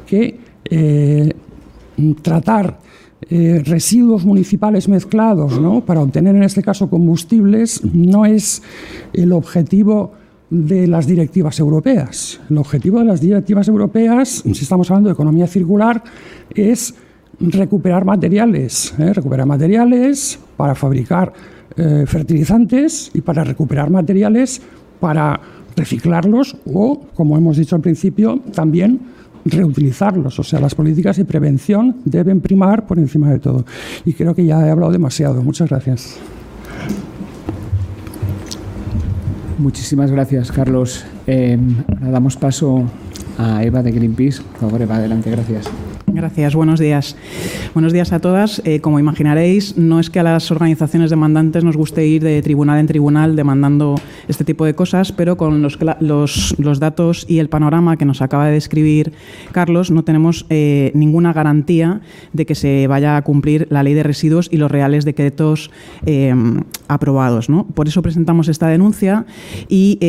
que 0.05 0.37
eh, 0.69 1.33
tratar 2.21 2.77
residuos 3.29 4.25
municipales 4.25 4.87
mezclados 4.87 5.59
¿no? 5.59 5.81
para 5.81 6.01
obtener 6.01 6.35
en 6.35 6.43
este 6.43 6.61
caso 6.61 6.87
combustibles 6.87 7.83
no 7.83 8.25
es 8.25 8.61
el 9.13 9.31
objetivo 9.31 10.11
de 10.49 10.87
las 10.87 11.07
directivas 11.07 11.59
europeas. 11.59 12.39
El 12.49 12.57
objetivo 12.57 12.99
de 12.99 13.05
las 13.05 13.21
directivas 13.21 13.67
europeas, 13.67 14.43
si 14.45 14.63
estamos 14.63 14.89
hablando 14.89 15.09
de 15.09 15.13
economía 15.13 15.47
circular, 15.47 16.03
es 16.53 16.95
recuperar 17.39 18.05
materiales, 18.05 18.93
¿eh? 18.97 19.13
recuperar 19.13 19.45
materiales 19.45 20.39
para 20.55 20.73
fabricar 20.73 21.33
eh, 21.75 22.05
fertilizantes 22.07 23.11
y 23.13 23.21
para 23.21 23.43
recuperar 23.43 23.89
materiales 23.89 24.61
para 24.99 25.39
reciclarlos 25.75 26.57
o, 26.65 27.01
como 27.13 27.37
hemos 27.37 27.57
dicho 27.57 27.75
al 27.75 27.81
principio, 27.81 28.41
también 28.53 28.99
reutilizarlos. 29.45 30.39
O 30.39 30.43
sea, 30.43 30.59
las 30.59 30.73
políticas 30.73 31.17
de 31.17 31.25
prevención 31.25 31.97
deben 32.03 32.41
primar 32.41 32.87
por 32.87 32.97
encima 32.97 33.31
de 33.31 33.39
todo. 33.39 33.65
Y 34.05 34.13
creo 34.13 34.33
que 34.33 34.45
ya 34.45 34.65
he 34.65 34.71
hablado 34.71 34.91
demasiado. 34.91 35.41
Muchas 35.43 35.69
gracias. 35.69 36.17
Muchísimas 39.57 40.11
gracias, 40.11 40.51
Carlos. 40.51 41.03
Eh, 41.25 41.57
damos 41.99 42.37
paso 42.37 42.83
a 43.37 43.63
Eva 43.63 43.81
de 43.81 43.91
Greenpeace. 43.91 44.41
Por 44.41 44.61
favor, 44.61 44.81
Eva, 44.81 44.97
adelante, 44.97 45.31
gracias. 45.31 45.65
Gracias, 46.17 46.55
buenos 46.55 46.79
días. 46.79 47.15
Buenos 47.75 47.93
días 47.93 48.11
a 48.11 48.19
todas. 48.19 48.59
Eh, 48.65 48.79
como 48.79 48.97
imaginaréis, 48.97 49.77
no 49.77 49.99
es 49.99 50.09
que 50.09 50.19
a 50.19 50.23
las 50.23 50.49
organizaciones 50.49 51.11
demandantes 51.11 51.63
nos 51.63 51.77
guste 51.77 52.07
ir 52.07 52.23
de 52.23 52.41
tribunal 52.41 52.79
en 52.79 52.87
tribunal 52.87 53.35
demandando 53.35 53.93
este 54.27 54.43
tipo 54.43 54.65
de 54.65 54.73
cosas, 54.73 55.11
pero 55.11 55.37
con 55.37 55.61
los, 55.61 55.77
los, 55.99 56.79
datos 56.79 57.23
y 57.29 57.37
el 57.37 57.49
panorama 57.49 57.97
que 57.97 58.05
nos 58.05 58.23
acaba 58.23 58.47
de 58.47 58.53
describir 58.53 59.13
Carlos, 59.51 59.91
no 59.91 60.03
tenemos 60.03 60.47
eh, 60.49 60.91
ninguna 60.95 61.33
garantía 61.33 62.01
de 62.33 62.47
que 62.47 62.55
se 62.55 62.87
vaya 62.87 63.15
a 63.15 63.21
cumplir 63.21 63.67
la 63.69 63.83
ley 63.83 63.93
de 63.93 64.01
residuos 64.01 64.49
y 64.51 64.57
los 64.57 64.71
reales 64.71 65.05
decretos 65.05 65.69
eh, 66.07 66.33
aprobados. 66.87 67.47
¿no? 67.47 67.67
Por 67.67 67.87
eso 67.87 68.01
presentamos 68.01 68.47
esta 68.47 68.69
denuncia 68.69 69.27
y 69.69 69.99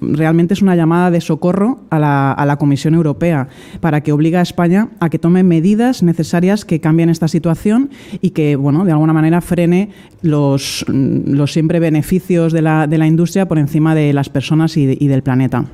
realmente 0.00 0.54
es 0.54 0.62
una 0.62 0.74
llamada 0.74 1.12
de 1.12 1.20
socorro 1.20 1.78
a 1.90 2.00
la, 2.00 2.32
a 2.32 2.44
la 2.44 2.56
Comisión 2.56 2.94
Europea 2.94 3.46
para 3.80 4.00
que 4.00 4.10
obligue 4.10 4.36
a 4.36 4.42
España 4.42 4.88
a 4.98 5.08
que 5.08 5.18
tome 5.18 5.27
medidas 5.28 6.02
necesarias 6.02 6.64
que 6.64 6.80
cambien 6.80 7.10
esta 7.10 7.28
situación 7.28 7.90
y 8.20 8.30
que, 8.30 8.56
bueno, 8.56 8.84
de 8.84 8.92
alguna 8.92 9.12
manera 9.12 9.40
frene 9.40 9.90
los, 10.22 10.84
los 10.88 11.52
siempre 11.52 11.80
beneficios 11.80 12.52
de 12.52 12.62
la, 12.62 12.86
de 12.86 12.98
la 12.98 13.06
industria 13.06 13.46
por 13.46 13.58
encima 13.58 13.94
de 13.94 14.12
las 14.12 14.28
personas 14.28 14.76
y, 14.76 14.96
y 14.98 15.08
del 15.08 15.22
planeta. 15.22 15.66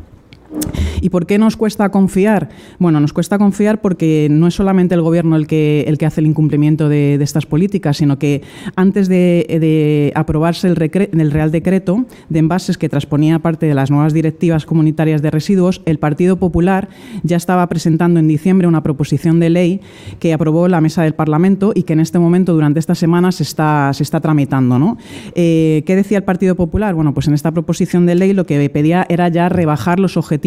¿Y 1.01 1.11
por 1.11 1.27
qué 1.27 1.39
nos 1.39 1.57
cuesta 1.57 1.91
confiar? 1.91 2.49
Bueno, 2.79 3.01
nos 3.01 3.13
cuesta 3.13 3.39
confiar 3.39 3.81
porque 3.81 4.29
no 4.31 4.47
es 4.47 4.55
solamente 4.55 4.95
el 4.95 5.03
Gobierno 5.03 5.37
el 5.37 5.47
que, 5.47 5.85
el 5.87 5.99
que 5.99 6.07
hace 6.07 6.21
el 6.21 6.27
incumplimiento 6.27 6.89
de, 6.89 7.15
estas 7.17 7.47
políticas, 7.47 7.97
sino 7.97 8.19
que 8.19 8.43
antes 8.77 9.09
de, 9.09 10.13
aprobarse 10.15 10.69
el, 10.69 10.77
Real 10.77 11.51
Decreto 11.51 12.05
de 12.29 12.39
envases 12.39 12.79
que 12.79 12.89
transponía 12.89 13.39
parte 13.39 13.67
de 13.67 13.75
las 13.75 13.91
nuevas 13.91 14.13
directivas 14.13 14.67
comunitarias 14.67 15.23
de 15.23 15.31
residuos, 15.31 15.83
el 15.87 15.99
Partido 15.99 16.39
Popular 16.39 16.89
ya 17.23 17.37
estaba 17.37 17.67
presentando 17.69 18.21
en 18.21 18.29
diciembre 18.29 18.69
una 18.69 18.83
proposición 18.83 19.41
de 19.41 19.51
ley 19.51 19.81
que 20.19 20.33
aprobó 20.33 20.69
la 20.69 20.81
mesa 20.81 21.03
del 21.03 21.15
Parlamento 21.15 21.73
y 21.75 21.85
que 21.85 21.95
en 21.95 22.01
este 22.01 22.19
momento, 22.19 22.53
durante 22.53 22.81
esta 22.81 22.95
semana, 22.95 23.33
se 23.33 23.43
está, 23.43 23.91
se 23.93 24.03
está 24.03 24.21
tramitando. 24.21 24.79
¿no? 24.79 24.99
Eh, 25.35 25.83
¿Qué 25.87 25.97
decía 25.97 26.19
el 26.19 26.25
Partido 26.25 26.55
Popular? 26.55 26.95
Bueno, 26.95 27.15
pues 27.15 27.29
en 27.29 27.35
esta 27.35 27.53
proposición 27.53 28.07
de 28.07 28.15
ley 28.15 28.33
lo 28.33 28.47
que 28.47 28.69
pedía 28.71 29.07
era 29.09 29.29
ya 29.29 29.49
rebajar 29.49 30.01
los 30.01 30.17
objetivos 30.17 30.44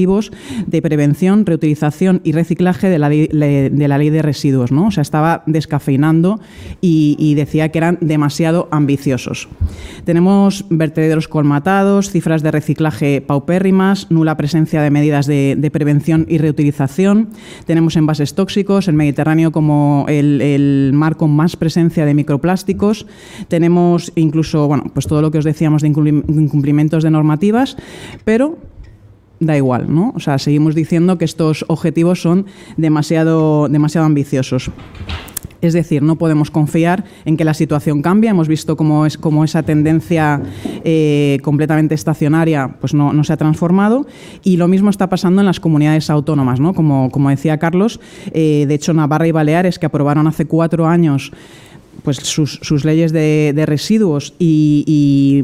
de 0.68 0.82
prevención, 0.82 1.46
reutilización 1.46 2.22
y 2.24 2.32
reciclaje 2.32 2.88
de 2.88 3.00
la, 3.00 3.10
de 3.10 3.88
la 3.88 3.98
ley 3.98 4.10
de 4.12 4.22
residuos. 4.22 4.72
¿no? 4.72 4.88
O 4.88 4.92
sea, 4.92 5.02
estaba 5.02 5.44
descafeinando 5.48 6.40
y, 6.82 7.34
decía 7.36 7.70
que 7.70 7.78
eran 7.78 7.98
demasiado 8.02 8.68
ambiciosos. 8.72 9.48
Tenemos 10.06 10.66
vertederos 10.70 11.28
colmatados, 11.28 12.10
cifras 12.10 12.42
de 12.42 12.52
reciclaje 12.52 13.22
paupérrimas, 13.22 14.08
nula 14.10 14.38
presencia 14.38 14.82
de 14.82 14.90
medidas 14.90 15.28
de, 15.28 15.70
prevención 15.72 16.26
y 16.30 16.38
reutilización. 16.38 17.30
Tenemos 17.66 17.96
envases 17.96 18.34
tóxicos, 18.34 18.88
el 18.88 18.96
Mediterráneo 18.96 19.52
como 19.52 20.06
el, 20.08 20.42
el, 20.42 20.92
mar 20.94 21.18
con 21.18 21.32
más 21.32 21.56
presencia 21.56 22.06
de 22.06 22.14
microplásticos. 22.14 23.06
Tenemos 23.48 24.12
incluso, 24.16 24.68
bueno, 24.68 24.86
pues 24.94 25.08
todo 25.08 25.22
lo 25.22 25.32
que 25.32 25.40
os 25.40 25.46
decíamos 25.46 25.82
de 25.82 25.90
incumplimientos 25.90 27.04
de 27.04 27.12
normativas, 27.12 27.78
pero 28.26 28.58
da 29.40 29.56
igual, 29.58 29.94
¿no? 29.94 30.14
O 30.16 30.20
sea, 30.20 30.38
seguimos 30.38 30.76
diciendo 30.76 31.18
que 31.18 31.26
estos 31.26 31.66
objetivos 31.68 32.22
son 32.22 32.46
demasiado, 32.78 33.68
demasiado 33.70 34.06
ambiciosos. 34.06 34.72
Es 35.62 35.74
decir, 35.74 36.04
no 36.04 36.18
podemos 36.18 36.52
confiar 36.52 37.04
en 37.26 37.36
que 37.36 37.44
la 37.44 37.54
situación 37.54 38.02
cambie. 38.02 38.30
Hemos 38.30 38.48
visto 38.48 38.78
cómo, 38.78 39.06
es, 39.06 39.18
cómo 39.18 39.44
esa 39.44 39.64
tendencia 39.64 40.42
eh, 40.84 41.40
completamente 41.42 41.96
estacionaria 41.96 42.76
pues 42.80 42.94
no, 42.94 43.24
se 43.24 43.34
ha 43.34 43.38
transformado. 43.38 44.06
Y 44.44 44.58
lo 44.58 44.68
mismo 44.68 44.90
está 44.90 45.10
pasando 45.10 45.42
en 45.42 45.48
las 45.48 45.60
comunidades 45.60 46.10
autónomas. 46.10 46.60
¿no? 46.60 46.74
Como, 46.74 47.10
como 47.10 47.30
decía 47.30 47.58
Carlos, 47.58 48.00
eh, 48.32 48.66
de 48.68 48.76
hecho 48.76 48.94
Navarra 48.94 49.28
y 49.28 49.32
Baleares, 49.32 49.80
que 49.80 49.88
aprobaron 49.88 50.28
hace 50.28 50.46
cuatro 50.46 50.86
años 50.88 51.32
pues 52.04 52.18
sus, 52.18 52.86
leyes 52.86 53.12
de, 53.12 53.64
residuos 53.66 54.34
y, 54.40 55.44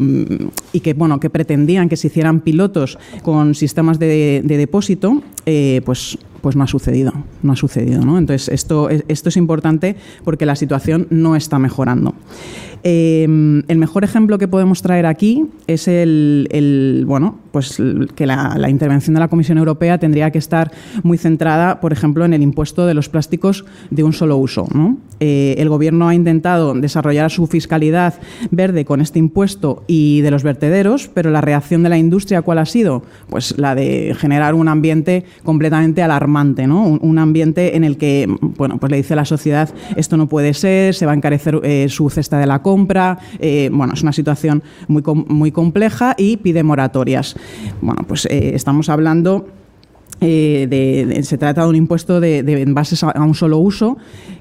que 0.84 0.94
bueno 0.94 1.20
que 1.20 1.30
pretendían 1.30 1.90
que 1.90 1.98
se 1.98 2.08
hicieran 2.08 2.42
pilotos 2.42 2.98
con 3.22 3.56
sistemas 3.56 4.00
de, 4.00 4.42
depósito, 4.46 5.22
eh, 5.46 5.82
pues 5.86 6.18
pues 6.44 6.58
no 6.58 6.66
ha 6.66 6.68
sucedido, 6.68 7.14
no 7.42 7.54
ha 7.54 7.56
sucedido, 7.56 8.04
¿no? 8.04 8.18
Entonces 8.18 8.50
esto, 8.50 8.90
esto 8.90 9.30
es 9.30 9.38
importante 9.38 9.96
porque 10.26 10.46
la 10.46 10.58
situación 10.58 11.08
no 11.10 11.38
está 11.38 11.58
mejorando. 11.58 12.16
Em, 12.86 13.64
el 13.70 13.78
mejor 13.78 14.04
ejemplo 14.04 14.38
que 14.38 14.50
podemos 14.50 14.82
traer 14.82 15.06
aquí 15.06 15.46
es 15.68 15.88
el, 15.88 17.06
bueno, 17.08 17.40
pues 17.54 17.82
que 18.16 18.28
la, 18.28 18.70
intervención 18.70 19.14
de 19.14 19.22
la 19.22 19.30
Comisión 19.30 19.58
Europea 19.58 19.98
tendría 20.00 20.32
que 20.32 20.38
estar 20.38 20.72
muy 21.02 21.18
centrada, 21.18 21.80
por 21.80 21.94
ejemplo, 21.94 22.26
en 22.26 22.34
el 22.34 22.42
impuesto 22.42 22.86
de 22.86 22.94
los 22.94 23.08
plásticos 23.08 23.64
de 23.90 24.04
un 24.04 24.12
solo 24.12 24.36
uso. 24.36 24.68
Eh, 25.22 25.56
el 25.60 25.70
Gobierno 25.70 26.10
ha 26.10 26.16
intentado 26.16 26.74
desarrollar 26.74 27.32
su 27.32 27.48
fiscalidad 27.48 28.16
verde 28.52 28.84
con 28.84 29.00
este 29.00 29.18
impuesto 29.18 29.84
y 29.88 30.20
de 30.20 30.32
los 30.32 30.44
vertederos, 30.44 31.10
pero 31.14 31.32
la 31.32 31.40
reacción 31.40 31.84
de 31.84 31.90
la 31.90 31.98
industria, 31.98 32.42
¿cuál 32.42 32.58
ha 32.58 32.66
sido? 32.66 33.04
Pues 33.30 33.58
la 33.58 33.76
de 33.76 34.14
generar 34.20 34.56
un 34.56 34.68
ambiente 34.68 35.24
completamente 35.44 36.04
alarmante, 36.04 36.33
un, 36.36 37.20
ambiente 37.20 37.76
en 37.76 37.84
el 37.84 37.98
que, 37.98 38.28
bueno, 38.42 38.78
pues 38.80 38.92
le 38.92 38.98
dice 38.98 39.16
la 39.16 39.26
sociedad 39.26 39.70
esto 39.96 40.18
no 40.18 40.28
puede 40.28 40.54
ser, 40.54 40.94
se 40.94 41.06
va 41.06 41.12
a 41.12 41.16
encarecer 41.16 41.60
eh, 41.64 41.88
su 41.90 42.10
cesta 42.10 42.40
de 42.40 42.48
la 42.48 42.62
compra. 42.62 43.20
Eh, 43.40 43.70
bueno, 43.72 43.94
es 43.94 44.02
una 44.02 44.14
situación 44.14 44.64
muy, 44.88 45.04
muy 45.28 45.52
compleja 45.52 46.16
y 46.18 46.38
pide 46.38 46.64
moratorias. 46.64 47.36
Bueno, 47.82 48.04
pues 48.08 48.26
eh, 48.26 48.52
estamos 48.54 48.90
hablando... 48.90 49.48
De, 50.20 51.20
se 51.24 51.38
trata 51.38 51.64
de 51.64 51.68
un 51.68 51.76
impuesto 51.76 52.22
de, 52.22 52.40
envases 52.62 53.04
a, 53.04 53.22
un 53.22 53.36
solo 53.36 53.58
uso 53.58 53.98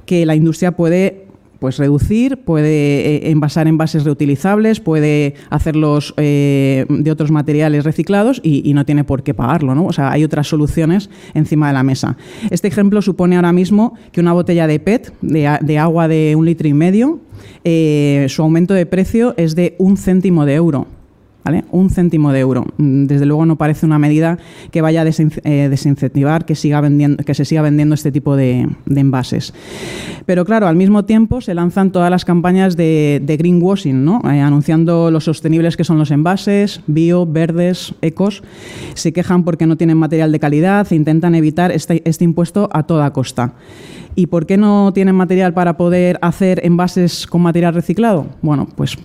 que 0.07 0.25
la 0.25 0.37
industria 0.37 0.77
puede 0.77 1.27
pues 1.63 1.79
reducir, 1.79 2.39
puede 2.39 3.31
envasar 3.31 3.69
envases 3.69 4.03
reutilizables, 4.03 4.81
puede 4.81 5.35
hacerlos 5.49 6.13
de 6.17 7.09
otros 7.09 7.31
materiales 7.31 7.85
reciclados 7.85 8.41
y, 8.43 8.75
no 8.75 8.85
tiene 8.85 9.05
por 9.05 9.23
qué 9.23 9.33
pagarlo. 9.33 9.77
¿no? 9.77 9.87
O 9.87 9.93
sea, 9.93 10.11
hay 10.11 10.25
otras 10.25 10.49
soluciones 10.49 11.09
encima 11.35 11.69
de 11.69 11.75
la 11.75 11.85
mesa. 11.85 12.17
Este 12.51 12.67
ejemplo 12.67 13.01
supone 13.01 13.37
ahora 13.37 13.53
mismo 13.53 13.95
que 14.11 14.21
una 14.21 14.33
botella 14.33 14.67
de 14.67 14.81
PET, 14.81 15.15
de, 15.23 15.57
de 15.61 15.79
agua 15.79 16.09
de 16.09 16.35
un 16.35 16.47
litro 16.47 16.67
y 16.67 16.75
medio, 16.75 17.21
eh, 17.63 18.27
su 18.29 18.43
aumento 18.43 18.75
de 18.75 18.85
precio 18.85 19.35
es 19.37 19.55
de 19.55 19.77
un 19.79 19.97
céntimo 19.97 20.45
de 20.45 20.55
euro. 20.55 20.89
Un 21.71 21.91
céntimo 21.91 22.33
de 22.33 22.41
euro. 22.41 22.67
Mm, 22.77 23.07
desde 23.07 23.27
luego 23.27 23.47
no 23.47 23.57
parece 23.57 23.85
una 23.85 23.99
medida 23.99 24.39
que 24.71 24.81
vaya 24.81 25.03
a 25.03 25.07
eh, 25.07 25.69
desincentivar 25.69 26.45
que, 26.45 26.55
siga 26.55 26.81
vendiendo, 26.81 27.25
que 27.25 27.35
se 27.35 27.45
siga 27.45 27.63
vendiendo 27.63 27.95
este 27.95 28.13
tipo 28.13 28.37
de, 28.37 28.69
envases. 28.87 29.53
Pero 30.25 30.45
claro, 30.45 30.69
al 30.69 30.77
mismo 30.77 31.05
tiempo 31.05 31.41
se 31.41 31.55
lanzan 31.55 31.91
todas 31.91 32.11
las 32.11 32.25
campañas 32.25 32.77
de, 32.77 33.21
greenwashing. 33.27 34.09
Eh, 34.25 34.41
anunciando 34.41 35.11
lo 35.11 35.21
sostenibles 35.21 35.77
que 35.77 35.85
son 35.85 35.99
los 35.99 36.11
envases, 36.11 36.81
bio, 36.87 37.27
verdes, 37.27 37.95
ecos. 38.03 38.43
Se 38.95 39.13
quejan 39.13 39.43
porque 39.43 39.67
no 39.67 39.77
tienen 39.77 39.97
material 39.97 40.31
de 40.31 40.39
calidad 40.39 40.87
e 40.91 40.95
intentan 40.95 41.35
evitar 41.35 41.73
este, 41.73 42.03
este 42.05 42.25
impuesto 42.25 42.69
a 42.73 42.85
toda 42.85 43.13
costa. 43.13 43.55
¿Y 44.15 44.27
por 44.27 44.47
qué 44.47 44.57
no 44.57 44.93
tienen 44.93 45.15
material 45.15 45.55
para 45.55 45.77
poder 45.77 46.19
hacer 46.23 46.61
envases 46.65 47.27
con 47.27 47.41
material 47.41 47.75
reciclado? 47.75 48.27
Bueno, 48.43 48.69
pues 48.77 48.99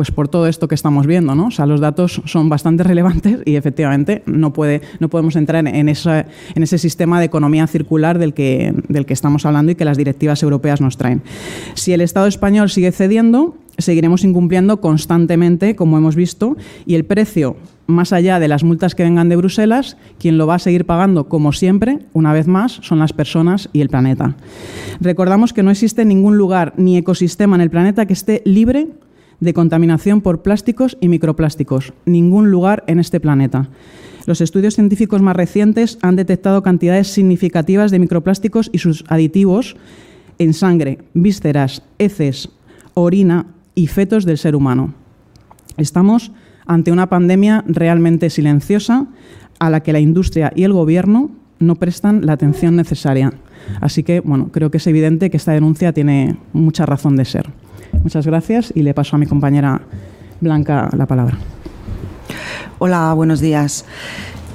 pues 0.00 0.10
por 0.10 0.28
todo 0.28 0.46
esto 0.46 0.66
que 0.66 0.74
estamos 0.74 1.06
viendo. 1.06 1.34
O 1.34 1.50
sea, 1.50 1.66
los 1.66 1.78
datos 1.78 2.22
son 2.24 2.48
bastante 2.48 2.82
relevantes 2.84 3.40
y 3.44 3.56
efectivamente 3.56 4.22
no, 4.24 4.50
puede, 4.50 4.80
no 4.98 5.10
podemos 5.10 5.36
entrar 5.36 5.66
en 5.68 5.88
ese 5.90 6.78
sistema 6.78 7.18
de 7.18 7.26
economía 7.26 7.66
circular 7.66 8.18
del 8.18 8.32
que, 8.32 8.72
del 8.88 9.04
que 9.04 9.12
estamos 9.12 9.44
hablando 9.44 9.72
y 9.72 9.74
que 9.74 9.84
las 9.84 9.98
directivas 9.98 10.42
europeas 10.42 10.80
nos 10.80 10.96
traen. 10.96 11.20
Si 11.74 11.92
el 11.92 12.00
Estado 12.00 12.28
español 12.28 12.70
sigue 12.70 12.92
cediendo, 12.92 13.58
seguiremos 13.76 14.24
incumpliendo 14.24 14.80
constantemente, 14.80 15.76
como 15.76 15.98
hemos 15.98 16.16
visto, 16.16 16.56
y 16.86 16.94
el 16.94 17.04
precio, 17.04 17.56
más 17.86 18.14
allá 18.14 18.40
de 18.40 18.48
las 18.48 18.64
multas 18.64 18.94
que 18.94 19.02
vengan 19.02 19.28
de 19.28 19.36
Bruselas, 19.36 19.98
quien 20.18 20.38
lo 20.38 20.46
va 20.46 20.54
a 20.54 20.60
seguir 20.60 20.86
pagando, 20.86 21.28
como 21.28 21.52
siempre, 21.52 21.98
una 22.14 22.32
vez 22.32 22.46
más, 22.46 22.80
son 22.82 23.00
las 23.00 23.12
personas 23.12 23.68
y 23.74 23.82
el 23.82 23.90
planeta. 23.90 24.34
Recordamos 24.98 25.52
que 25.52 25.62
no 25.62 25.70
existe 25.70 26.06
ningún 26.06 26.38
lugar 26.38 26.72
ni 26.78 26.96
ecosistema 26.96 27.56
en 27.56 27.60
el 27.60 27.70
planeta 27.70 28.06
que 28.06 28.14
esté 28.14 28.40
libre 28.46 28.88
de 29.40 29.54
contaminación 29.54 30.20
por 30.20 30.42
plásticos 30.42 30.96
y 31.00 31.08
microplásticos. 31.08 31.92
Ningún 32.04 32.50
lugar 32.50 32.84
en 32.86 33.00
este 33.00 33.20
planeta. 33.20 33.68
Los 34.26 34.40
estudios 34.40 34.74
científicos 34.74 35.22
más 35.22 35.34
recientes 35.34 35.98
han 36.02 36.16
detectado 36.16 36.62
cantidades 36.62 37.08
significativas 37.08 37.90
de 37.90 37.98
microplásticos 37.98 38.70
y 38.72 38.78
sus 38.78 39.04
aditivos 39.08 39.76
en 40.38 40.54
sangre, 40.54 40.98
vísceras, 41.14 41.82
heces, 41.98 42.50
orina 42.94 43.46
y 43.74 43.86
fetos 43.86 44.24
del 44.24 44.38
ser 44.38 44.54
humano. 44.54 44.94
Estamos 45.76 46.32
ante 46.66 46.92
una 46.92 47.08
pandemia 47.08 47.64
realmente 47.66 48.30
silenciosa 48.30 49.06
a 49.58 49.70
la 49.70 49.80
que 49.80 49.92
la 49.92 50.00
industria 50.00 50.52
y 50.54 50.64
el 50.64 50.72
gobierno 50.72 51.30
no 51.58 51.76
prestan 51.76 52.24
la 52.26 52.32
atención 52.32 52.76
necesaria. 52.76 53.32
Así 53.80 54.02
que, 54.02 54.20
bueno, 54.20 54.48
creo 54.52 54.70
que 54.70 54.78
es 54.78 54.86
evidente 54.86 55.30
que 55.30 55.36
esta 55.36 55.52
denuncia 55.52 55.92
tiene 55.92 56.36
mucha 56.52 56.86
razón 56.86 57.16
de 57.16 57.24
ser. 57.24 57.50
Muchas 58.02 58.26
gracias 58.26 58.72
y 58.74 58.82
le 58.82 58.94
paso 58.94 59.16
a 59.16 59.18
mi 59.18 59.26
compañera 59.26 59.82
Blanca 60.40 60.88
la 60.96 61.06
palabra. 61.06 61.36
Hola, 62.78 63.12
buenos 63.12 63.40
días. 63.40 63.84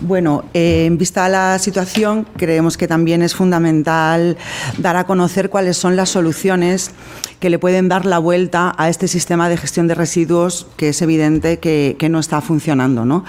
Bueno, 0.01 0.43
eh, 0.53 0.85
en 0.85 0.97
vista 0.97 1.25
a 1.25 1.29
la 1.29 1.57
situación, 1.57 2.27
creemos 2.35 2.75
que 2.75 2.87
también 2.87 3.21
es 3.21 3.33
fundamental 3.33 4.37
dar 4.77 4.97
a 4.97 5.05
conocer 5.05 5.49
cuáles 5.49 5.77
son 5.77 5.95
las 5.95 6.09
soluciones 6.09 6.91
que 7.39 7.49
le 7.49 7.59
pueden 7.59 7.89
dar 7.89 8.05
la 8.05 8.17
vuelta 8.17 8.73
a 8.77 8.89
este 8.89 9.07
sistema 9.07 9.49
de 9.49 9.57
gestión 9.57 9.87
de 9.87 9.95
residuos 9.95 10.67
que 10.77 10.89
es 10.89 11.01
evidente 11.01 11.59
que, 11.59 11.95
no 12.09 12.19
está 12.19 12.41
funcionando. 12.41 13.05
¿no? 13.05 13.25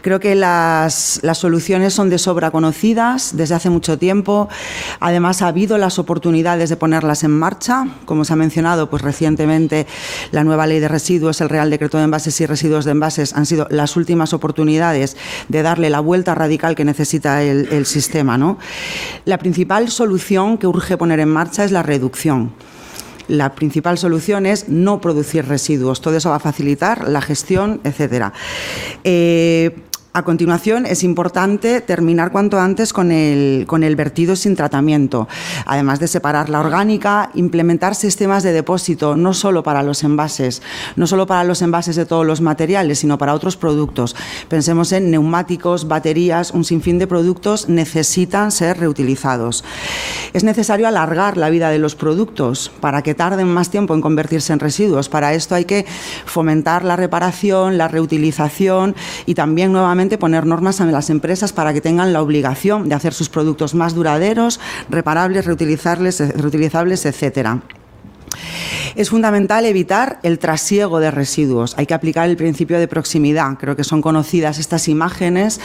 Creo 0.00 0.20
que 0.20 0.34
las, 0.34 1.20
soluciones 1.34 1.92
son 1.92 2.08
de 2.08 2.18
sobra 2.18 2.50
conocidas 2.50 3.36
desde 3.36 3.54
hace 3.54 3.70
mucho 3.70 3.98
tiempo. 3.98 4.48
Además, 5.00 5.42
ha 5.42 5.48
habido 5.48 5.76
las 5.76 5.98
oportunidades 5.98 6.70
de 6.70 6.76
ponerlas 6.76 7.24
en 7.24 7.32
marcha. 7.32 7.86
Como 8.04 8.24
se 8.24 8.32
ha 8.32 8.36
mencionado, 8.36 8.88
pues 8.90 9.02
recientemente 9.02 9.86
la 10.30 10.44
nueva 10.44 10.66
ley 10.66 10.78
de 10.78 10.88
residuos, 10.88 11.40
el 11.40 11.48
Real 11.48 11.70
Decreto 11.70 11.98
de 11.98 12.04
Envases 12.04 12.40
y 12.40 12.46
Residuos 12.46 12.84
de 12.84 12.92
Envases 12.92 13.32
han 13.32 13.46
sido 13.46 13.66
las 13.70 13.96
últimas 13.96 14.32
oportunidades 14.32 15.16
de 15.48 15.62
darle 15.62 15.90
la 15.90 16.01
vuelta 16.02 16.34
radical 16.34 16.74
que 16.74 16.84
necesita 16.84 17.42
el, 17.42 17.86
sistema. 17.86 18.36
¿no? 18.36 18.58
La 19.24 19.38
principal 19.38 19.88
solución 19.90 20.58
que 20.58 20.66
urge 20.66 20.96
poner 20.96 21.20
en 21.20 21.28
marcha 21.28 21.64
es 21.64 21.72
la 21.72 21.82
reducción 21.82 22.52
la 23.28 23.54
principal 23.54 23.96
solución 23.96 24.46
es 24.46 24.68
no 24.68 25.00
producir 25.00 25.46
residuos. 25.46 26.02
Todo 26.02 26.16
eso 26.16 26.28
va 26.30 26.36
a 26.36 26.40
facilitar 26.40 27.08
la 27.08 27.22
gestión, 27.22 27.80
etcétera. 27.84 28.32
Eh, 29.04 29.74
a 30.14 30.24
continuación, 30.24 30.84
es 30.84 31.04
importante 31.04 31.80
terminar 31.80 32.32
cuanto 32.32 32.60
antes 32.60 32.92
con 32.92 33.10
el, 33.12 33.64
con 33.66 33.82
el 33.82 33.96
vertido 33.96 34.36
sin 34.36 34.56
tratamiento. 34.56 35.26
Además 35.64 36.00
de 36.00 36.08
separar 36.08 36.50
la 36.50 36.60
orgánica, 36.60 37.30
implementar 37.32 37.94
sistemas 37.94 38.42
de 38.42 38.52
depósito, 38.52 39.16
no 39.16 39.32
solo 39.32 39.62
para 39.62 39.82
los 39.82 40.04
envases, 40.04 40.60
no 40.96 41.06
solo 41.06 41.26
para 41.26 41.44
los 41.44 41.62
envases 41.62 41.96
de 41.96 42.04
todos 42.04 42.26
los 42.26 42.42
materiales, 42.42 42.98
sino 42.98 43.16
para 43.16 43.32
otros 43.32 43.56
productos. 43.56 44.14
Pensemos 44.48 44.92
en 44.92 45.10
neumáticos, 45.10 45.88
baterías, 45.88 46.50
un 46.50 46.64
sinfín 46.64 46.98
de 46.98 47.06
productos 47.06 47.70
necesitan 47.70 48.52
ser 48.52 48.78
reutilizados. 48.78 49.64
Es 50.34 50.44
necesario 50.44 50.86
alargar 50.86 51.38
la 51.38 51.48
vida 51.48 51.70
de 51.70 51.78
los 51.78 51.94
productos 51.94 52.70
para 52.80 53.00
que 53.00 53.14
tarden 53.14 53.48
más 53.48 53.70
tiempo 53.70 53.94
en 53.94 54.02
convertirse 54.02 54.52
en 54.52 54.58
residuos. 54.58 55.08
Para 55.08 55.32
esto 55.32 55.54
hay 55.54 55.64
que 55.64 55.86
fomentar 56.26 56.84
la 56.84 56.96
reparación, 56.96 57.78
la 57.78 57.88
reutilización 57.88 58.94
y 59.24 59.34
también 59.34 59.72
nuevamente 59.72 60.01
poner 60.10 60.46
normas 60.46 60.80
a 60.80 60.86
las 60.86 61.10
empresas 61.10 61.52
para 61.52 61.72
que 61.72 61.80
tengan 61.80 62.12
la 62.12 62.22
obligación 62.22 62.88
de 62.88 62.94
hacer 62.94 63.14
sus 63.14 63.28
productos 63.28 63.74
más 63.74 63.94
duraderos, 63.94 64.60
reparables, 64.88 65.44
reutilizables, 65.44 66.18
reutilizables 66.36 67.06
etcétera. 67.06 67.62
Es 68.94 69.08
fundamental 69.08 69.64
evitar 69.64 70.18
el 70.22 70.38
trasiego 70.38 71.00
de 71.00 71.10
residuos. 71.10 71.74
Hay 71.78 71.86
que 71.86 71.94
aplicar 71.94 72.28
el 72.28 72.36
principio 72.36 72.78
de 72.78 72.88
proximidad. 72.88 73.56
Creo 73.58 73.74
que 73.74 73.84
son 73.84 74.02
conocidas 74.02 74.58
estas 74.58 74.86
imágenes 74.88 75.60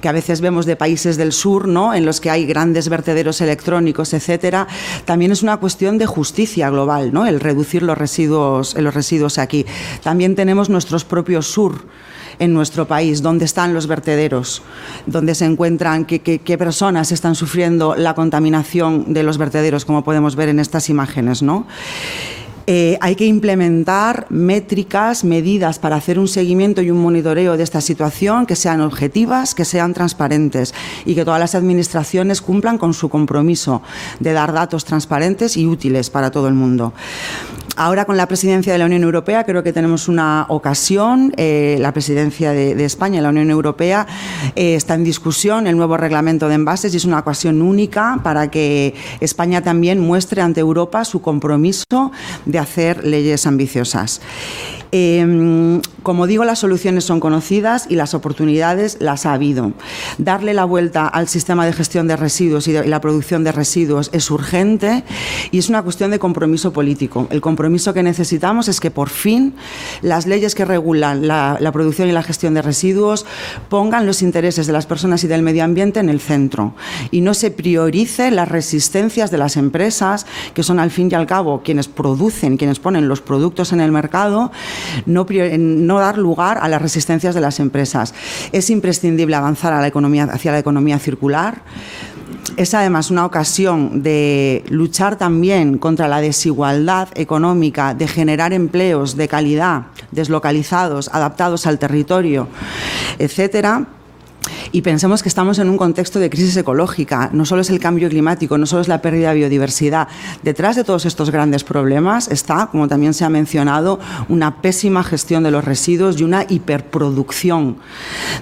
que 0.00 0.08
a 0.08 0.12
veces 0.12 0.40
vemos 0.40 0.64
de 0.64 0.76
países 0.76 1.16
del 1.16 1.32
sur, 1.32 1.66
¿no? 1.66 1.94
en 1.94 2.06
los 2.06 2.20
que 2.20 2.30
hay 2.30 2.46
grandes 2.46 2.88
vertederos 2.88 3.40
electrónicos, 3.40 4.14
etcétera. 4.14 4.68
También 5.04 5.32
es 5.32 5.42
una 5.42 5.56
cuestión 5.56 5.98
de 5.98 6.06
justicia 6.06 6.70
global, 6.70 7.12
¿no? 7.12 7.26
el 7.26 7.40
reducir 7.40 7.82
los 7.82 7.98
residuos, 7.98 8.76
los 8.78 8.94
residuos 8.94 9.38
aquí. 9.38 9.66
También 10.02 10.36
tenemos 10.36 10.70
nuestros 10.70 11.04
propios 11.04 11.48
sur 11.48 11.84
en 12.38 12.54
nuestro 12.54 12.86
país, 12.86 13.22
dónde 13.22 13.44
están 13.44 13.74
los 13.74 13.86
vertederos, 13.86 14.62
dónde 15.06 15.34
se 15.34 15.44
encuentran, 15.44 16.04
qué, 16.04 16.58
personas 16.58 17.12
están 17.12 17.34
sufriendo 17.34 17.94
la 17.94 18.14
contaminación 18.14 19.12
de 19.12 19.22
los 19.22 19.38
vertederos, 19.38 19.84
como 19.84 20.04
podemos 20.04 20.36
ver 20.36 20.48
en 20.48 20.58
estas 20.60 20.88
imágenes, 20.88 21.42
¿no? 21.42 21.66
Eh, 22.70 22.98
hay 23.00 23.16
que 23.16 23.24
implementar 23.24 24.26
métricas, 24.28 25.24
medidas 25.24 25.78
para 25.78 25.96
hacer 25.96 26.18
un 26.18 26.28
seguimiento 26.28 26.82
y 26.82 26.90
un 26.90 27.00
monitoreo 27.00 27.56
de 27.56 27.62
esta 27.62 27.80
situación 27.80 28.44
que 28.44 28.56
sean 28.56 28.82
objetivas, 28.82 29.54
que 29.54 29.64
sean 29.64 29.94
transparentes 29.94 30.74
y 31.06 31.14
que 31.14 31.24
todas 31.24 31.40
las 31.40 31.54
administraciones 31.54 32.42
cumplan 32.42 32.76
con 32.76 32.92
su 32.92 33.08
compromiso 33.08 33.80
de 34.20 34.34
dar 34.34 34.52
datos 34.52 34.84
transparentes 34.84 35.56
y 35.56 35.66
útiles 35.66 36.10
para 36.10 36.30
todo 36.30 36.46
el 36.46 36.52
mundo. 36.52 36.92
Ahora 37.80 38.06
con 38.06 38.16
la 38.16 38.26
presidencia 38.26 38.72
de 38.72 38.78
la 38.80 38.86
Unión 38.86 39.04
Europea 39.04 39.44
creo 39.44 39.62
que 39.62 39.72
tenemos 39.72 40.08
una 40.08 40.46
ocasión. 40.48 41.32
Eh, 41.36 41.76
la 41.78 41.92
presidencia 41.92 42.50
de, 42.50 42.84
España, 42.84 43.20
la 43.20 43.28
Unión 43.28 43.50
Europea, 43.50 44.04
eh, 44.56 44.74
está 44.74 44.94
en 44.94 45.04
discusión 45.04 45.68
el 45.68 45.76
nuevo 45.76 45.96
reglamento 45.96 46.48
de 46.48 46.56
envases 46.56 46.92
y 46.92 46.96
es 46.96 47.04
una 47.04 47.20
ocasión 47.20 47.62
única 47.62 48.18
para 48.24 48.50
que 48.50 48.96
España 49.20 49.62
también 49.62 50.00
muestre 50.00 50.42
ante 50.42 50.58
Europa 50.58 51.04
su 51.04 51.22
compromiso 51.22 52.10
de 52.46 52.58
hacer 52.58 53.04
leyes 53.04 53.46
ambiciosas. 53.46 54.22
Em, 54.90 55.82
como 56.02 56.26
digo, 56.26 56.44
las 56.44 56.60
soluciones 56.60 57.04
son 57.04 57.20
conocidas 57.20 57.86
y 57.90 57.96
las 57.96 58.14
oportunidades 58.14 58.96
las 59.00 59.26
ha 59.26 59.34
habido. 59.34 59.72
Darle 60.16 60.54
la 60.54 60.64
vuelta 60.64 61.06
al 61.06 61.28
sistema 61.28 61.66
de 61.66 61.74
gestión 61.74 62.08
de 62.08 62.16
residuos 62.16 62.68
y, 62.68 62.72
la 62.72 63.00
producción 63.00 63.44
de 63.44 63.52
residuos 63.52 64.08
es 64.12 64.30
urgente 64.30 65.04
y 65.50 65.58
es 65.58 65.68
una 65.68 65.82
cuestión 65.82 66.10
de 66.10 66.18
compromiso 66.18 66.72
político. 66.72 67.28
El 67.30 67.42
compromiso 67.42 67.92
que 67.92 68.02
necesitamos 68.02 68.68
es 68.68 68.80
que 68.80 68.90
por 68.90 69.10
fin 69.10 69.54
las 70.00 70.26
leyes 70.26 70.54
que 70.54 70.64
regulan 70.64 71.26
la, 71.28 71.58
la 71.60 71.72
producción 71.72 72.08
y 72.08 72.12
la 72.12 72.22
gestión 72.22 72.54
de 72.54 72.62
residuos 72.62 73.26
pongan 73.68 74.06
los 74.06 74.22
intereses 74.22 74.66
de 74.66 74.72
las 74.72 74.86
personas 74.86 75.22
y 75.24 75.28
del 75.28 75.42
medio 75.42 75.64
ambiente 75.64 76.00
en 76.00 76.08
el 76.08 76.20
centro 76.20 76.74
y 77.10 77.20
no 77.20 77.34
se 77.34 77.50
priorice 77.50 78.30
las 78.30 78.48
resistencias 78.48 79.30
de 79.30 79.38
las 79.38 79.56
empresas, 79.56 80.24
que 80.54 80.62
son 80.62 80.78
al 80.78 80.90
fin 80.90 81.08
y 81.12 81.14
al 81.14 81.26
cabo 81.26 81.62
quienes 81.62 81.88
producen, 81.88 82.56
quienes 82.56 82.78
ponen 82.78 83.08
los 83.08 83.20
productos 83.20 83.72
en 83.72 83.80
el 83.80 83.92
mercado 83.92 84.50
no, 85.06 85.98
dar 85.98 86.18
lugar 86.18 86.58
a 86.60 86.68
las 86.68 86.82
resistencias 86.82 87.34
de 87.34 87.40
las 87.40 87.60
empresas. 87.60 88.14
Es 88.52 88.70
imprescindible 88.70 89.36
avanzar 89.36 89.72
hacia 89.72 90.52
la 90.52 90.58
economía 90.58 90.98
circular 90.98 91.62
es 92.56 92.74
además 92.74 93.10
una 93.10 93.24
ocasión 93.24 94.02
de 94.02 94.64
luchar 94.68 95.16
también 95.16 95.78
contra 95.78 96.08
la 96.08 96.20
desigualdad 96.20 97.08
económica, 97.14 97.94
de 97.94 98.08
generar 98.08 98.52
empleos 98.52 99.16
de 99.16 99.28
calidad, 99.28 99.82
deslocalizados, 100.10 101.08
adaptados 101.12 101.66
al 101.66 101.78
territorio, 101.78 102.48
etcétera 103.18 103.86
y 104.72 104.82
pensemos 104.82 105.22
que 105.22 105.28
estamos 105.28 105.58
en 105.58 105.68
un 105.68 105.76
contexto 105.76 106.18
de 106.18 106.30
crisis 106.30 106.56
ecológica. 106.56 107.30
No 107.32 107.44
solo 107.44 107.62
es 107.62 107.70
el 107.70 107.80
cambio 107.80 108.08
climático, 108.08 108.58
no 108.58 108.66
solo 108.66 108.82
es 108.82 108.88
la 108.88 109.02
pérdida 109.02 109.30
de 109.30 109.36
biodiversidad. 109.36 110.08
Detrás 110.42 110.76
de 110.76 110.84
todos 110.84 111.06
estos 111.06 111.30
grandes 111.30 111.64
problemas 111.64 112.28
está, 112.28 112.68
como 112.70 112.88
también 112.88 113.14
se 113.14 113.24
ha 113.24 113.28
mencionado, 113.28 113.98
una 114.28 114.60
pésima 114.60 115.02
gestión 115.04 115.42
de 115.42 115.50
los 115.50 115.64
residuos 115.64 116.20
y 116.20 116.24
una 116.24 116.44
hiperproducción 116.48 117.76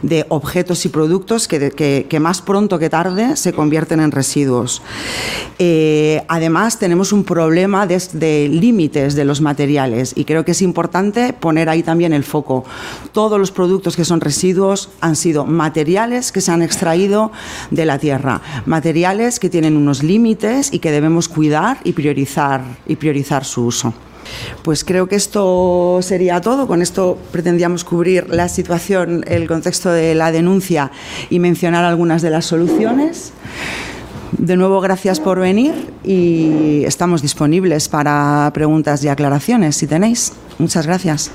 de 0.02 0.26
objetos 0.28 0.84
y 0.84 0.88
productos 0.88 1.48
que, 1.48 2.18
más 2.20 2.42
pronto 2.42 2.78
que 2.78 2.90
tarde 2.90 3.36
se 3.36 3.52
convierten 3.52 4.00
en 4.00 4.10
residuos. 4.10 4.82
Eh, 5.58 6.24
además, 6.28 6.78
tenemos 6.78 7.12
un 7.12 7.24
problema 7.24 7.86
de, 7.86 8.02
de 8.12 8.48
límites 8.48 9.14
de 9.14 9.24
los 9.24 9.40
materiales 9.40 10.12
y 10.16 10.24
creo 10.24 10.44
que 10.44 10.52
es 10.52 10.62
importante 10.62 11.32
poner 11.32 11.68
ahí 11.68 11.82
también 11.82 12.12
el 12.12 12.24
foco. 12.24 12.64
Todos 13.12 13.38
los 13.38 13.52
productos 13.52 13.96
que 13.96 14.04
son 14.04 14.20
residuos 14.20 14.90
han 15.00 15.16
sido 15.16 15.44
materiales 15.86 16.32
que 16.32 16.40
se 16.40 16.50
han 16.50 16.62
extraído 16.62 17.30
de 17.70 17.84
la 17.84 18.00
tierra, 18.00 18.40
materiales 18.66 19.38
que 19.38 19.48
tienen 19.48 19.76
unos 19.76 20.02
límites 20.02 20.72
y 20.72 20.80
que 20.80 20.90
debemos 20.90 21.28
cuidar 21.28 21.78
y 21.84 21.92
priorizar, 21.92 22.60
y 22.88 22.96
priorizar 22.96 23.44
su 23.44 23.66
uso. 23.66 23.94
Pues 24.64 24.82
creo 24.82 25.06
que 25.06 25.14
esto 25.14 26.00
sería 26.02 26.40
todo. 26.40 26.66
Con 26.66 26.82
esto 26.82 27.16
pretendíamos 27.30 27.84
cubrir 27.84 28.28
la 28.30 28.48
situación, 28.48 29.22
el 29.28 29.46
contexto 29.46 29.92
de 29.92 30.16
la 30.16 30.32
denuncia 30.32 30.90
y 31.30 31.38
mencionar 31.38 31.84
algunas 31.84 32.20
de 32.20 32.30
las 32.30 32.46
soluciones. 32.46 33.32
De 34.36 34.56
nuevo, 34.56 34.80
gracias 34.80 35.20
por 35.20 35.38
venir 35.38 35.72
y 36.02 36.82
estamos 36.84 37.22
disponibles 37.22 37.88
para 37.88 38.50
preguntas 38.52 39.04
y 39.04 39.08
aclaraciones 39.08 39.76
si 39.76 39.86
tenéis. 39.86 40.32
Muchas 40.58 40.84
gracias. 40.84 41.30